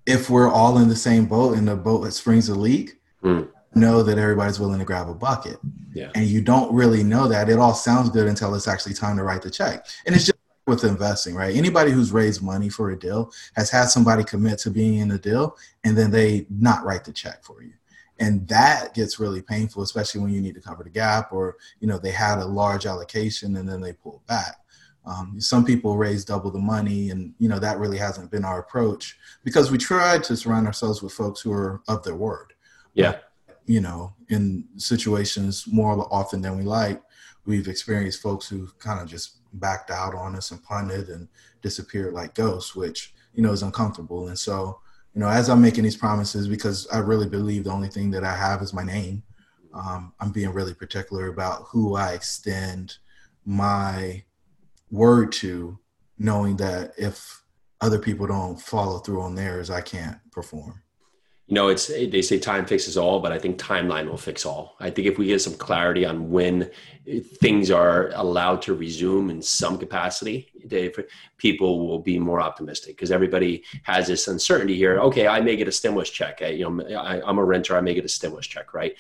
if 0.06 0.30
we're 0.30 0.50
all 0.50 0.78
in 0.80 0.88
the 0.88 0.96
same 0.96 1.26
boat 1.26 1.58
and 1.58 1.68
the 1.68 1.76
boat 1.76 2.04
that 2.04 2.14
springs 2.14 2.50
a 2.50 2.56
leak, 2.56 3.00
mm. 3.24 3.48
know 3.76 4.02
that 4.02 4.18
everybody's 4.18 4.60
willing 4.60 4.80
to 4.80 4.86
grab 4.86 5.10
a 5.10 5.14
bucket. 5.14 5.58
Yeah. 5.94 6.12
And 6.16 6.26
you 6.26 6.42
don't 6.42 6.74
really 6.74 7.04
know 7.04 7.28
that. 7.28 7.50
It 7.50 7.60
all 7.60 7.74
sounds 7.74 8.10
good 8.10 8.28
until 8.28 8.56
it's 8.56 8.68
actually 8.68 8.94
time 8.94 9.18
to 9.18 9.24
write 9.24 9.42
the 9.42 9.52
check. 9.52 9.86
And 10.06 10.16
it's 10.16 10.26
just 10.26 10.38
with 10.66 10.84
investing, 10.84 11.34
right? 11.34 11.56
Anybody 11.56 11.92
who's 11.92 12.12
raised 12.12 12.44
money 12.44 12.70
for 12.70 12.92
a 12.92 13.00
deal 13.00 13.32
has 13.56 13.70
had 13.70 13.86
somebody 13.86 14.24
commit 14.24 14.60
to 14.60 14.70
being 14.70 15.00
in 15.00 15.08
the 15.08 15.18
deal 15.18 15.56
and 15.84 15.98
then 15.98 16.12
they 16.12 16.46
not 16.50 16.84
write 16.84 17.06
the 17.06 17.14
check 17.14 17.44
for 17.44 17.64
you. 17.64 17.74
And 18.20 18.48
that 18.48 18.94
gets 18.94 19.20
really 19.20 19.42
painful, 19.42 19.84
especially 19.84 20.22
when 20.22 20.34
you 20.34 20.42
need 20.42 20.56
to 20.56 20.62
cover 20.62 20.84
the 20.84 20.90
gap 20.90 21.32
or, 21.32 21.58
you 21.80 21.88
know, 21.88 21.98
they 21.98 22.12
had 22.12 22.40
a 22.40 22.46
large 22.46 22.86
allocation 22.86 23.58
and 23.58 23.68
then 23.70 23.80
they 23.82 23.94
pull 23.94 24.24
back. 24.28 24.58
Um, 25.06 25.40
some 25.40 25.64
people 25.64 25.98
raise 25.98 26.26
double 26.26 26.52
the 26.52 26.60
money 26.60 27.12
and, 27.12 27.34
you 27.40 27.48
know, 27.48 27.60
that 27.60 27.78
really 27.78 27.98
hasn't 27.98 28.32
been 28.32 28.44
our 28.44 28.60
approach 28.60 29.18
because 29.44 29.72
we 29.72 29.78
try 29.78 30.18
to 30.18 30.36
surround 30.36 30.68
ourselves 30.68 31.02
with 31.02 31.14
folks 31.14 31.40
who 31.40 31.54
are 31.54 31.82
of 31.88 32.04
their 32.04 32.16
word. 32.16 32.54
Yeah. 32.94 33.18
you 33.68 33.82
know, 33.82 34.14
in 34.30 34.66
situations 34.78 35.66
more 35.68 36.08
often 36.12 36.42
than 36.42 36.58
we 36.58 36.64
like, 36.64 37.02
we've 37.46 37.68
experienced 37.68 38.22
folks 38.22 38.48
who 38.48 38.68
kind 38.80 39.00
of 39.00 39.08
just 39.08 39.38
backed 39.54 39.92
out 39.92 40.16
on 40.16 40.36
us 40.36 40.52
and 40.52 40.64
punted 40.64 41.10
and 41.10 41.28
disappeared 41.62 42.14
like 42.14 42.34
ghosts, 42.34 42.76
which 42.76 43.14
you 43.34 43.44
know 43.44 43.52
is 43.52 43.64
uncomfortable. 43.64 44.30
And 44.30 44.40
so, 44.40 44.80
you 45.18 45.24
know, 45.24 45.30
as 45.30 45.50
I'm 45.50 45.64
making 45.64 45.84
these 45.84 45.98
promises, 45.98 46.48
because 46.48 46.88
I 46.94 47.00
really 47.00 47.28
believe 47.28 47.64
the 47.64 47.72
only 47.72 47.88
thing 47.88 48.12
that 48.12 48.24
I 48.24 48.36
have 48.36 48.62
is 48.62 48.72
my 48.72 48.84
name, 48.84 49.24
um, 49.74 50.14
I'm 50.20 50.30
being 50.30 50.54
really 50.54 50.76
particular 50.76 51.30
about 51.30 51.64
who 51.72 51.96
I 51.96 52.12
extend 52.12 53.00
my 53.44 54.24
word 54.92 55.32
to, 55.32 55.80
knowing 56.20 56.56
that 56.58 56.94
if 57.00 57.42
other 57.82 57.98
people 57.98 58.28
don't 58.28 58.62
follow 58.62 59.00
through 59.00 59.24
on 59.24 59.34
theirs, 59.34 59.72
I 59.72 59.82
can't 59.82 60.20
perform 60.32 60.84
you 61.48 61.56
know, 61.56 61.70
it's 61.70 61.88
they 61.88 62.22
say 62.22 62.40
time 62.40 62.66
fixes 62.66 62.98
all, 62.98 63.22
but 63.22 63.32
I 63.32 63.40
think 63.40 63.58
timeline 63.58 64.10
will 64.10 64.18
fix 64.18 64.46
all. 64.46 64.76
I 64.82 64.90
think 64.90 65.08
if 65.08 65.18
we 65.18 65.28
get 65.28 65.42
some 65.42 65.54
clarity 65.54 66.06
on 66.06 66.30
when 66.30 66.70
things 67.36 67.72
are 67.72 68.12
allowed 68.16 68.62
to 68.64 68.74
resume 68.74 69.30
in 69.30 69.42
some 69.42 69.78
capacity, 69.78 70.52
people 71.38 71.88
will 71.88 72.00
be 72.00 72.20
more 72.20 72.42
optimistic 72.42 72.98
because 72.98 73.12
everybody 73.12 73.64
has 73.84 74.08
this 74.08 74.28
uncertainty 74.28 74.76
here. 74.76 75.00
Okay, 75.00 75.26
I 75.26 75.40
may 75.40 75.56
get 75.56 75.70
a 75.70 75.72
stimulus 75.72 76.10
check. 76.10 76.42
I, 76.42 76.48
you 76.48 76.70
know, 76.70 76.98
I, 76.98 77.22
I'm 77.26 77.38
a 77.38 77.46
renter. 77.46 77.78
I 77.78 77.82
may 77.82 77.94
get 77.94 78.04
a 78.04 78.10
stimulus 78.10 78.46
check, 78.46 78.74
right? 78.74 78.98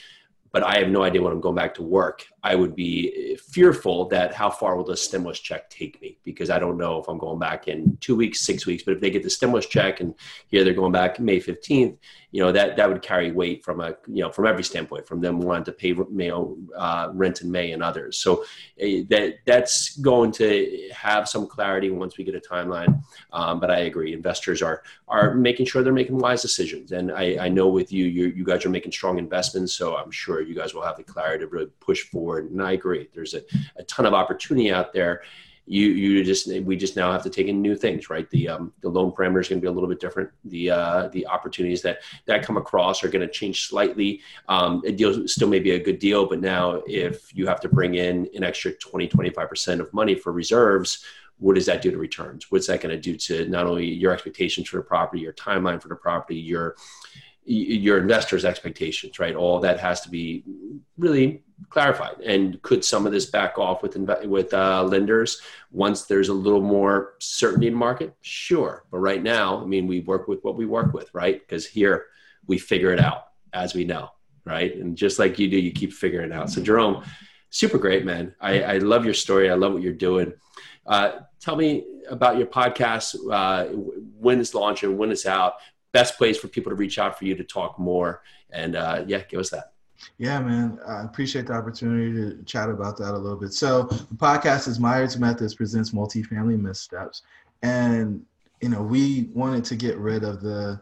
but 0.51 0.63
I 0.63 0.79
have 0.79 0.89
no 0.89 1.03
idea 1.03 1.21
when 1.21 1.33
I'm 1.33 1.41
going 1.41 1.55
back 1.55 1.73
to 1.75 1.83
work. 1.83 2.25
I 2.43 2.55
would 2.55 2.75
be 2.75 3.35
fearful 3.35 4.07
that 4.09 4.33
how 4.33 4.49
far 4.49 4.75
will 4.75 4.85
the 4.85 4.97
stimulus 4.97 5.39
check 5.39 5.69
take 5.69 6.01
me 6.01 6.17
because 6.23 6.49
I 6.49 6.57
don't 6.57 6.77
know 6.77 6.99
if 6.99 7.07
I'm 7.07 7.17
going 7.17 7.39
back 7.39 7.67
in 7.67 7.97
two 8.01 8.15
weeks, 8.15 8.41
six 8.41 8.65
weeks. 8.65 8.83
But 8.83 8.95
if 8.95 9.01
they 9.01 9.09
get 9.09 9.23
the 9.23 9.29
stimulus 9.29 9.65
check 9.65 9.99
and 9.99 10.15
here 10.47 10.63
they're 10.63 10.73
going 10.73 10.91
back 10.93 11.19
May 11.19 11.39
15th, 11.39 11.97
you 12.37 12.43
know 12.43 12.51
that 12.51 12.77
that 12.77 12.87
would 12.87 13.01
carry 13.01 13.31
weight 13.31 13.65
from 13.65 13.81
a 13.81 13.95
you 14.05 14.21
know 14.21 14.29
from 14.29 14.45
every 14.45 14.63
standpoint 14.63 15.07
from 15.07 15.21
them 15.21 15.39
wanting 15.39 15.63
to 15.63 15.71
pay 15.71 15.87
you 15.87 16.07
know 16.11 16.55
uh, 16.75 17.09
rent 17.11 17.41
in 17.41 17.49
May 17.49 17.71
and 17.71 17.81
others. 17.81 18.19
So 18.19 18.43
uh, 18.79 19.01
that 19.09 19.39
that's 19.45 19.97
going 19.97 20.31
to 20.33 20.87
have 20.93 21.27
some 21.27 21.47
clarity 21.47 21.89
once 21.89 22.15
we 22.15 22.23
get 22.23 22.35
a 22.35 22.39
timeline. 22.39 23.01
Um, 23.33 23.59
but 23.59 23.71
I 23.71 23.79
agree, 23.89 24.13
investors 24.13 24.61
are 24.61 24.83
are 25.07 25.33
making 25.33 25.65
sure 25.65 25.81
they're 25.81 25.91
making 25.91 26.19
wise 26.19 26.43
decisions, 26.43 26.91
and 26.91 27.11
I, 27.11 27.45
I 27.45 27.49
know 27.49 27.69
with 27.69 27.91
you, 27.91 28.05
you 28.05 28.27
you 28.27 28.45
guys 28.45 28.63
are 28.67 28.69
making 28.69 28.91
strong 28.91 29.17
investments, 29.17 29.73
so 29.73 29.97
I'm 29.97 30.11
sure 30.11 30.39
you 30.39 30.53
guys 30.53 30.75
will 30.75 30.83
have 30.83 30.97
the 30.97 31.03
clarity 31.03 31.43
to 31.43 31.47
really 31.47 31.71
push 31.79 32.03
forward. 32.03 32.51
And 32.51 32.61
I 32.61 32.73
agree, 32.73 33.09
there's 33.15 33.33
a, 33.33 33.41
a 33.77 33.83
ton 33.85 34.05
of 34.05 34.13
opportunity 34.13 34.71
out 34.71 34.93
there 34.93 35.23
you 35.67 35.89
you 35.89 36.23
just 36.23 36.47
we 36.63 36.77
just 36.77 36.95
now 36.95 37.11
have 37.11 37.23
to 37.23 37.29
take 37.29 37.47
in 37.47 37.61
new 37.61 37.75
things, 37.75 38.09
right? 38.09 38.29
The 38.29 38.47
um, 38.47 38.73
the 38.81 38.89
loan 38.89 39.11
parameters 39.11 39.47
are 39.47 39.49
going 39.49 39.61
to 39.61 39.61
be 39.61 39.67
a 39.67 39.71
little 39.71 39.89
bit 39.89 39.99
different. 39.99 40.29
The 40.45 40.71
uh, 40.71 41.07
the 41.09 41.27
opportunities 41.27 41.81
that 41.81 41.99
that 42.25 42.41
come 42.41 42.55
across 42.55 43.03
are 43.03 43.09
going 43.09 43.27
to 43.27 43.31
change 43.31 43.67
slightly. 43.67 44.21
Um, 44.47 44.81
a 44.85 44.91
deal 44.91 45.27
still 45.27 45.49
may 45.49 45.59
be 45.59 45.71
a 45.71 45.79
good 45.79 45.99
deal, 45.99 46.25
but 46.25 46.39
now 46.39 46.81
if 46.87 47.35
you 47.35 47.47
have 47.47 47.59
to 47.61 47.69
bring 47.69 47.95
in 47.95 48.29
an 48.33 48.43
extra 48.43 48.71
20 48.71 49.07
25 49.09 49.49
percent 49.49 49.81
of 49.81 49.93
money 49.93 50.15
for 50.15 50.31
reserves, 50.31 51.03
what 51.39 51.55
does 51.55 51.65
that 51.65 51.81
do 51.81 51.91
to 51.91 51.97
returns? 51.97 52.49
What's 52.49 52.67
that 52.67 52.81
going 52.81 52.95
to 52.95 53.01
do 53.01 53.17
to 53.17 53.47
not 53.49 53.67
only 53.67 53.85
your 53.85 54.13
expectations 54.13 54.69
for 54.69 54.77
the 54.77 54.83
property, 54.83 55.21
your 55.21 55.33
timeline 55.33 55.81
for 55.81 55.89
the 55.89 55.95
property, 55.95 56.37
your 56.37 56.77
your 57.47 57.97
investors' 57.97 58.45
expectations, 58.45 59.19
right? 59.19 59.35
All 59.35 59.59
that 59.61 59.79
has 59.79 60.01
to 60.01 60.09
be 60.09 60.43
really 60.97 61.43
clarified. 61.69 62.19
And 62.19 62.61
could 62.61 62.83
some 62.83 63.05
of 63.05 63.11
this 63.11 63.25
back 63.27 63.57
off 63.57 63.81
with 63.81 63.95
with 64.25 64.53
uh, 64.53 64.83
lenders 64.83 65.41
once 65.71 66.03
there's 66.03 66.29
a 66.29 66.33
little 66.33 66.61
more 66.61 67.15
certainty 67.19 67.67
in 67.67 67.73
the 67.73 67.79
market? 67.79 68.13
Sure, 68.21 68.83
but 68.91 68.99
right 68.99 69.23
now, 69.23 69.61
I 69.61 69.65
mean, 69.65 69.87
we 69.87 70.01
work 70.01 70.27
with 70.27 70.43
what 70.43 70.55
we 70.55 70.65
work 70.65 70.93
with, 70.93 71.13
right? 71.13 71.39
Because 71.39 71.65
here 71.65 72.07
we 72.47 72.57
figure 72.57 72.91
it 72.91 72.99
out 72.99 73.27
as 73.53 73.73
we 73.73 73.85
know, 73.85 74.09
right? 74.45 74.75
And 74.75 74.97
just 74.97 75.17
like 75.17 75.39
you 75.39 75.49
do, 75.49 75.57
you 75.57 75.71
keep 75.71 75.93
figuring 75.93 76.31
it 76.31 76.35
out. 76.35 76.49
So 76.49 76.61
Jerome, 76.61 77.03
super 77.49 77.77
great, 77.77 78.05
man. 78.05 78.35
I, 78.41 78.61
I 78.61 78.77
love 78.79 79.05
your 79.05 79.13
story. 79.13 79.49
I 79.49 79.55
love 79.55 79.73
what 79.73 79.81
you're 79.81 79.93
doing. 79.93 80.33
Uh, 80.85 81.19
tell 81.39 81.55
me 81.55 81.85
about 82.09 82.37
your 82.37 82.47
podcast, 82.47 83.15
uh, 83.31 83.65
when 84.19 84.39
it's 84.39 84.53
launching, 84.53 84.97
when 84.97 85.11
it's 85.11 85.25
out, 85.25 85.55
best 85.97 86.15
place 86.15 86.37
for 86.37 86.47
people 86.47 86.69
to 86.69 86.75
reach 86.75 86.99
out 86.99 87.17
for 87.17 87.25
you 87.25 87.33
to 87.33 87.43
talk 87.43 87.79
more. 87.79 88.21
And 88.51 88.75
uh, 88.75 89.03
yeah, 89.07 89.23
give 89.27 89.39
us 89.39 89.49
that. 89.49 89.73
Yeah, 90.19 90.39
man. 90.39 90.79
I 90.87 91.05
appreciate 91.05 91.47
the 91.47 91.53
opportunity 91.53 92.13
to 92.13 92.43
chat 92.43 92.69
about 92.69 92.97
that 92.97 93.15
a 93.15 93.17
little 93.17 93.39
bit. 93.39 93.51
So 93.51 93.83
the 93.83 94.15
podcast 94.15 94.67
is 94.67 94.79
Myers 94.79 95.17
Methods 95.17 95.55
presents 95.55 95.89
multifamily 95.89 96.61
missteps. 96.61 97.23
And, 97.63 98.23
you 98.61 98.69
know, 98.69 98.83
we 98.83 99.31
wanted 99.33 99.65
to 99.65 99.75
get 99.75 99.97
rid 99.97 100.23
of 100.23 100.39
the 100.41 100.79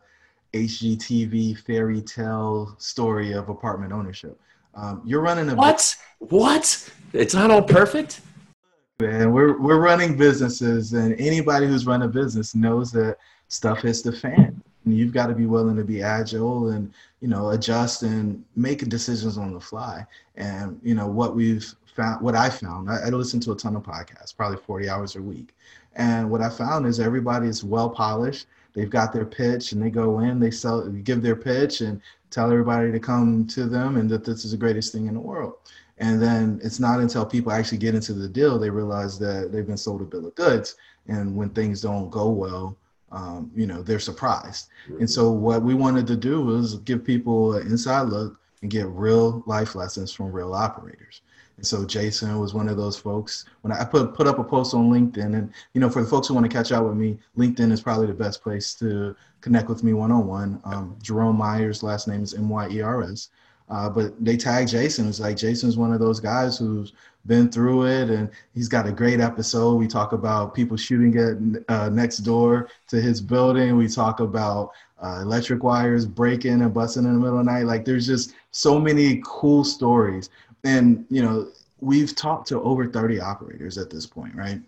HGTV 0.51 1.59
fairy 1.59 2.01
tale 2.01 2.75
story 2.77 3.31
of 3.31 3.47
apartment 3.47 3.93
ownership. 3.93 4.37
Um, 4.73 5.01
you're 5.05 5.21
running 5.21 5.49
a 5.49 5.55
what? 5.55 5.95
What? 6.19 6.91
It's 7.13 7.33
not 7.33 7.51
all 7.51 7.61
perfect. 7.61 8.19
Man, 8.99 9.31
we're 9.31 9.61
we're 9.61 9.79
running 9.79 10.17
businesses, 10.17 10.91
and 10.91 11.17
anybody 11.19 11.67
who's 11.67 11.85
run 11.85 12.01
a 12.01 12.07
business 12.09 12.53
knows 12.55 12.91
that 12.91 13.17
stuff 13.47 13.79
hits 13.79 14.01
the 14.01 14.11
fan 14.11 14.61
you've 14.93 15.13
got 15.13 15.27
to 15.27 15.33
be 15.33 15.45
willing 15.45 15.75
to 15.75 15.83
be 15.83 16.01
agile 16.01 16.69
and 16.69 16.93
you 17.21 17.27
know 17.27 17.51
adjust 17.51 18.03
and 18.03 18.43
make 18.55 18.87
decisions 18.87 19.37
on 19.37 19.53
the 19.53 19.59
fly. 19.59 20.05
And 20.35 20.79
you 20.83 20.95
know 20.95 21.07
what 21.07 21.35
we've 21.35 21.73
found 21.95 22.21
what 22.21 22.35
i 22.35 22.49
found 22.49 22.89
I, 22.89 23.05
I 23.05 23.09
listen 23.09 23.39
to 23.41 23.53
a 23.53 23.55
ton 23.55 23.75
of 23.75 23.83
podcasts 23.83 24.35
probably 24.35 24.57
40 24.57 24.89
hours 24.89 25.15
a 25.15 25.21
week. 25.21 25.55
And 25.95 26.29
what 26.29 26.41
i 26.41 26.49
found 26.49 26.85
is 26.85 26.99
everybody 26.99 27.47
is 27.47 27.63
well 27.63 27.89
polished. 27.89 28.47
They've 28.73 28.89
got 28.89 29.13
their 29.13 29.25
pitch 29.25 29.71
and 29.71 29.81
they 29.81 29.89
go 29.89 30.19
in 30.19 30.39
they 30.39 30.51
sell 30.51 30.87
give 30.87 31.21
their 31.21 31.35
pitch 31.35 31.81
and 31.81 32.01
tell 32.29 32.51
everybody 32.51 32.91
to 32.91 32.99
come 32.99 33.47
to 33.47 33.65
them 33.65 33.95
and 33.95 34.09
that 34.09 34.25
this 34.25 34.45
is 34.45 34.51
the 34.51 34.57
greatest 34.57 34.91
thing 34.91 35.07
in 35.07 35.13
the 35.13 35.19
world. 35.19 35.55
And 35.97 36.21
then 36.21 36.59
it's 36.61 36.79
not 36.79 36.99
until 36.99 37.25
people 37.25 37.53
actually 37.53 37.77
get 37.77 37.95
into 37.95 38.13
the 38.13 38.27
deal 38.27 38.59
they 38.59 38.69
realize 38.69 39.17
that 39.19 39.51
they've 39.51 39.65
been 39.65 39.77
sold 39.77 40.01
a 40.01 40.03
bill 40.03 40.27
of 40.27 40.35
goods. 40.35 40.75
And 41.07 41.35
when 41.35 41.49
things 41.49 41.81
don't 41.81 42.09
go 42.09 42.29
well 42.29 42.75
um, 43.11 43.51
you 43.55 43.67
know, 43.67 43.81
they're 43.81 43.99
surprised. 43.99 44.67
And 44.99 45.09
so 45.09 45.31
what 45.31 45.63
we 45.63 45.73
wanted 45.73 46.07
to 46.07 46.15
do 46.15 46.41
was 46.41 46.75
give 46.79 47.03
people 47.03 47.55
an 47.55 47.67
inside 47.67 48.03
look 48.03 48.39
and 48.61 48.71
get 48.71 48.87
real 48.87 49.43
life 49.45 49.75
lessons 49.75 50.11
from 50.11 50.31
real 50.31 50.53
operators. 50.53 51.21
And 51.57 51.65
so 51.65 51.85
Jason 51.85 52.37
was 52.39 52.53
one 52.53 52.67
of 52.67 52.77
those 52.77 52.97
folks. 52.97 53.45
When 53.61 53.71
I 53.71 53.85
put 53.85 54.13
put 54.13 54.27
up 54.27 54.39
a 54.39 54.43
post 54.43 54.73
on 54.73 54.89
LinkedIn, 54.89 55.37
and 55.37 55.53
you 55.73 55.79
know, 55.79 55.89
for 55.89 56.01
the 56.01 56.07
folks 56.07 56.27
who 56.27 56.33
want 56.33 56.45
to 56.45 56.51
catch 56.51 56.71
up 56.71 56.83
with 56.83 56.97
me, 56.97 57.17
LinkedIn 57.37 57.71
is 57.71 57.81
probably 57.81 58.07
the 58.07 58.13
best 58.13 58.41
place 58.41 58.73
to 58.75 59.15
connect 59.39 59.69
with 59.69 59.83
me 59.83 59.93
one 59.93 60.11
on 60.11 60.27
one. 60.27 60.59
Um, 60.65 60.97
Jerome 61.01 61.37
Myers, 61.37 61.83
last 61.83 62.07
name 62.07 62.23
is 62.23 62.33
M 62.33 62.49
Y 62.49 62.69
E 62.69 62.81
R 62.81 63.03
S. 63.03 63.29
Uh, 63.69 63.89
but 63.89 64.13
they 64.23 64.37
tag 64.37 64.67
Jason. 64.67 65.07
It's 65.07 65.19
like 65.19 65.37
Jason's 65.37 65.77
one 65.77 65.91
of 65.91 65.99
those 65.99 66.19
guys 66.19 66.57
who's 66.57 66.93
been 67.25 67.49
through 67.49 67.87
it, 67.87 68.09
and 68.09 68.29
he's 68.53 68.67
got 68.67 68.87
a 68.87 68.91
great 68.91 69.19
episode. 69.19 69.75
We 69.75 69.87
talk 69.87 70.13
about 70.13 70.53
people 70.53 70.77
shooting 70.77 71.17
at 71.17 71.63
uh, 71.73 71.89
next 71.89 72.17
door 72.17 72.69
to 72.89 73.01
his 73.01 73.21
building. 73.21 73.75
We 73.75 73.87
talk 73.87 74.19
about 74.19 74.71
uh, 75.03 75.19
electric 75.21 75.63
wires 75.63 76.05
breaking 76.05 76.61
and 76.61 76.73
busting 76.73 77.05
in 77.05 77.13
the 77.13 77.19
middle 77.19 77.39
of 77.39 77.45
the 77.45 77.51
night. 77.51 77.65
Like 77.65 77.85
there's 77.85 78.05
just 78.05 78.33
so 78.51 78.79
many 78.79 79.21
cool 79.25 79.63
stories, 79.63 80.29
and 80.63 81.05
you 81.09 81.23
know 81.23 81.49
we've 81.81 82.15
talked 82.15 82.47
to 82.49 82.61
over 82.61 82.87
30 82.87 83.19
operators 83.19 83.77
at 83.77 83.89
this 83.89 84.05
point, 84.05 84.35
right? 84.35 84.61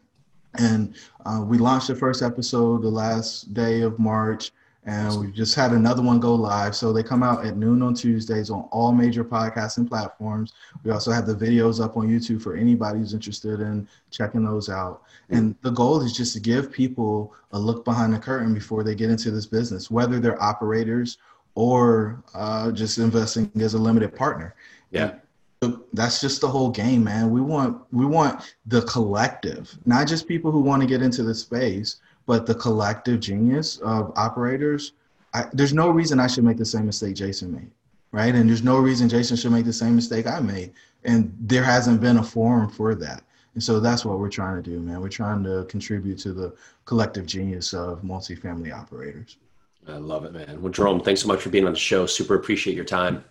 And 0.59 0.95
uh, 1.25 1.43
we 1.45 1.57
launched 1.57 1.87
the 1.87 1.95
first 1.95 2.21
episode 2.21 2.81
the 2.81 2.89
last 2.89 3.53
day 3.53 3.81
of 3.81 3.99
March 3.99 4.51
and 4.87 5.19
we've 5.19 5.33
just 5.33 5.53
had 5.53 5.73
another 5.73 6.01
one 6.01 6.17
go 6.17 6.33
live. 6.33 6.73
So 6.73 6.93
they 6.93 7.03
come 7.03 7.21
out 7.21 7.45
at 7.45 7.57
noon 7.57 7.81
on 7.81 7.93
Tuesdays 7.93 8.49
on 8.49 8.61
all 8.71 8.93
major 8.93 9.23
podcasting 9.23 9.85
platforms. 9.87 10.53
We 10.85 10.91
also 10.91 11.11
have 11.11 11.27
the 11.27 11.35
videos 11.35 11.83
up 11.83 11.97
on 11.97 12.07
YouTube 12.07 12.41
for 12.41 12.55
anybody 12.55 12.99
who's 12.99 13.13
interested 13.13 13.59
in 13.59 13.85
checking 14.11 14.45
those 14.45 14.69
out. 14.69 15.03
And 15.29 15.55
the 15.61 15.71
goal 15.71 16.01
is 16.01 16.13
just 16.13 16.31
to 16.33 16.39
give 16.39 16.71
people 16.71 17.35
a 17.51 17.59
look 17.59 17.83
behind 17.83 18.13
the 18.13 18.17
curtain 18.17 18.53
before 18.53 18.81
they 18.81 18.95
get 18.95 19.09
into 19.09 19.29
this 19.29 19.45
business, 19.45 19.91
whether 19.91 20.21
they're 20.21 20.41
operators 20.41 21.17
or 21.55 22.23
uh, 22.33 22.71
just 22.71 22.97
investing 22.97 23.51
as 23.59 23.73
a 23.73 23.79
limited 23.79 24.15
partner. 24.15 24.55
Yeah. 24.91 25.15
that's 25.91 26.21
just 26.21 26.39
the 26.39 26.47
whole 26.47 26.69
game, 26.69 27.03
man. 27.03 27.29
We 27.29 27.41
want 27.41 27.81
we 27.91 28.05
want 28.05 28.55
the 28.67 28.83
collective, 28.83 29.77
not 29.85 30.07
just 30.07 30.29
people 30.29 30.49
who 30.49 30.61
want 30.61 30.81
to 30.81 30.87
get 30.87 31.01
into 31.01 31.23
the 31.23 31.35
space, 31.35 31.97
but 32.27 32.45
the 32.45 32.53
collective 32.53 33.19
genius 33.19 33.77
of 33.77 34.13
operators, 34.15 34.91
I, 35.33 35.45
there's 35.53 35.73
no 35.73 35.89
reason 35.89 36.19
I 36.19 36.27
should 36.27 36.43
make 36.43 36.57
the 36.57 36.65
same 36.65 36.85
mistake 36.85 37.15
Jason 37.15 37.51
made, 37.51 37.71
right? 38.11 38.35
And 38.35 38.47
there's 38.47 38.63
no 38.63 38.77
reason 38.77 39.09
Jason 39.09 39.35
should 39.35 39.51
make 39.51 39.65
the 39.65 39.73
same 39.73 39.95
mistake 39.95 40.27
I 40.27 40.39
made. 40.41 40.73
And 41.05 41.35
there 41.39 41.63
hasn't 41.63 42.01
been 42.01 42.17
a 42.17 42.23
forum 42.23 42.69
for 42.69 42.93
that. 42.95 43.23
And 43.53 43.63
so 43.63 43.79
that's 43.79 44.05
what 44.05 44.19
we're 44.19 44.29
trying 44.29 44.61
to 44.61 44.69
do, 44.69 44.79
man. 44.79 45.01
We're 45.01 45.09
trying 45.09 45.43
to 45.45 45.65
contribute 45.69 46.19
to 46.19 46.33
the 46.33 46.53
collective 46.85 47.25
genius 47.25 47.73
of 47.73 48.01
multifamily 48.03 48.77
operators. 48.77 49.37
I 49.87 49.97
love 49.97 50.25
it, 50.25 50.33
man. 50.33 50.61
Well, 50.61 50.71
Jerome, 50.71 50.99
thanks 50.99 51.21
so 51.21 51.27
much 51.27 51.41
for 51.41 51.49
being 51.49 51.65
on 51.65 51.73
the 51.73 51.79
show. 51.79 52.05
Super 52.05 52.35
appreciate 52.35 52.75
your 52.75 52.85
time. 52.85 53.23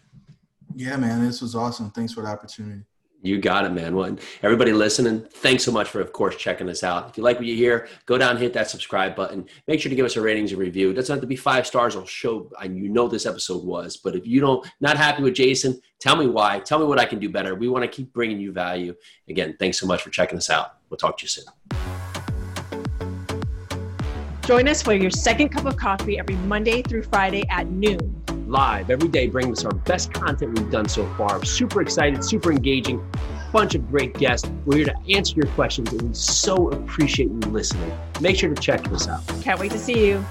Yeah, 0.74 0.96
man, 0.96 1.24
this 1.24 1.42
was 1.42 1.54
awesome. 1.54 1.90
Thanks 1.90 2.14
for 2.14 2.22
the 2.22 2.28
opportunity. 2.28 2.82
You 3.22 3.40
got 3.40 3.64
it, 3.64 3.72
man. 3.72 3.96
Well, 3.96 4.16
everybody 4.42 4.72
listening, 4.72 5.26
thanks 5.30 5.64
so 5.64 5.72
much 5.72 5.88
for, 5.88 6.00
of 6.00 6.12
course, 6.12 6.36
checking 6.36 6.68
us 6.68 6.84
out. 6.84 7.08
If 7.08 7.16
you 7.16 7.24
like 7.24 7.38
what 7.38 7.46
you 7.46 7.56
hear, 7.56 7.88
go 8.04 8.18
down, 8.18 8.36
hit 8.36 8.52
that 8.52 8.70
subscribe 8.70 9.16
button. 9.16 9.46
Make 9.66 9.80
sure 9.80 9.90
to 9.90 9.96
give 9.96 10.06
us 10.06 10.16
a 10.16 10.20
ratings 10.20 10.52
and 10.52 10.60
review. 10.60 10.90
It 10.90 10.94
doesn't 10.94 11.12
have 11.12 11.22
to 11.22 11.26
be 11.26 11.34
five 11.34 11.66
stars. 11.66 11.96
I'll 11.96 12.06
show, 12.06 12.50
and 12.60 12.76
you 12.78 12.88
know 12.88 13.08
this 13.08 13.26
episode 13.26 13.64
was. 13.64 13.96
But 13.96 14.14
if 14.14 14.26
you 14.26 14.40
don't, 14.40 14.64
not 14.80 14.96
happy 14.96 15.22
with 15.22 15.34
Jason, 15.34 15.80
tell 15.98 16.14
me 16.14 16.26
why. 16.26 16.60
Tell 16.60 16.78
me 16.78 16.84
what 16.84 17.00
I 17.00 17.04
can 17.04 17.18
do 17.18 17.28
better. 17.28 17.54
We 17.54 17.68
want 17.68 17.82
to 17.82 17.88
keep 17.88 18.12
bringing 18.12 18.38
you 18.38 18.52
value. 18.52 18.94
Again, 19.28 19.56
thanks 19.58 19.80
so 19.80 19.86
much 19.86 20.02
for 20.02 20.10
checking 20.10 20.38
us 20.38 20.50
out. 20.50 20.76
We'll 20.90 20.98
talk 20.98 21.18
to 21.18 21.24
you 21.24 21.28
soon. 21.28 21.44
Join 24.42 24.68
us 24.68 24.82
for 24.82 24.92
your 24.92 25.10
second 25.10 25.48
cup 25.48 25.64
of 25.64 25.76
coffee 25.76 26.18
every 26.18 26.36
Monday 26.36 26.82
through 26.82 27.02
Friday 27.02 27.44
at 27.48 27.68
noon 27.68 28.25
live 28.46 28.90
every 28.90 29.08
day, 29.08 29.26
bringing 29.28 29.52
us 29.52 29.64
our 29.64 29.74
best 29.74 30.12
content 30.12 30.58
we've 30.58 30.70
done 30.70 30.88
so 30.88 31.06
far. 31.14 31.44
Super 31.44 31.82
excited, 31.82 32.24
super 32.24 32.50
engaging, 32.50 33.04
bunch 33.52 33.74
of 33.74 33.88
great 33.90 34.14
guests. 34.14 34.48
We're 34.64 34.76
here 34.78 34.86
to 34.86 35.14
answer 35.14 35.34
your 35.36 35.46
questions, 35.52 35.92
and 35.92 36.02
we 36.02 36.14
so 36.14 36.70
appreciate 36.70 37.30
you 37.30 37.50
listening. 37.50 37.92
Make 38.20 38.36
sure 38.36 38.52
to 38.52 38.60
check 38.60 38.82
this 38.84 39.08
out. 39.08 39.26
Can't 39.42 39.58
wait 39.58 39.72
to 39.72 39.78
see 39.78 40.06
you. 40.06 40.24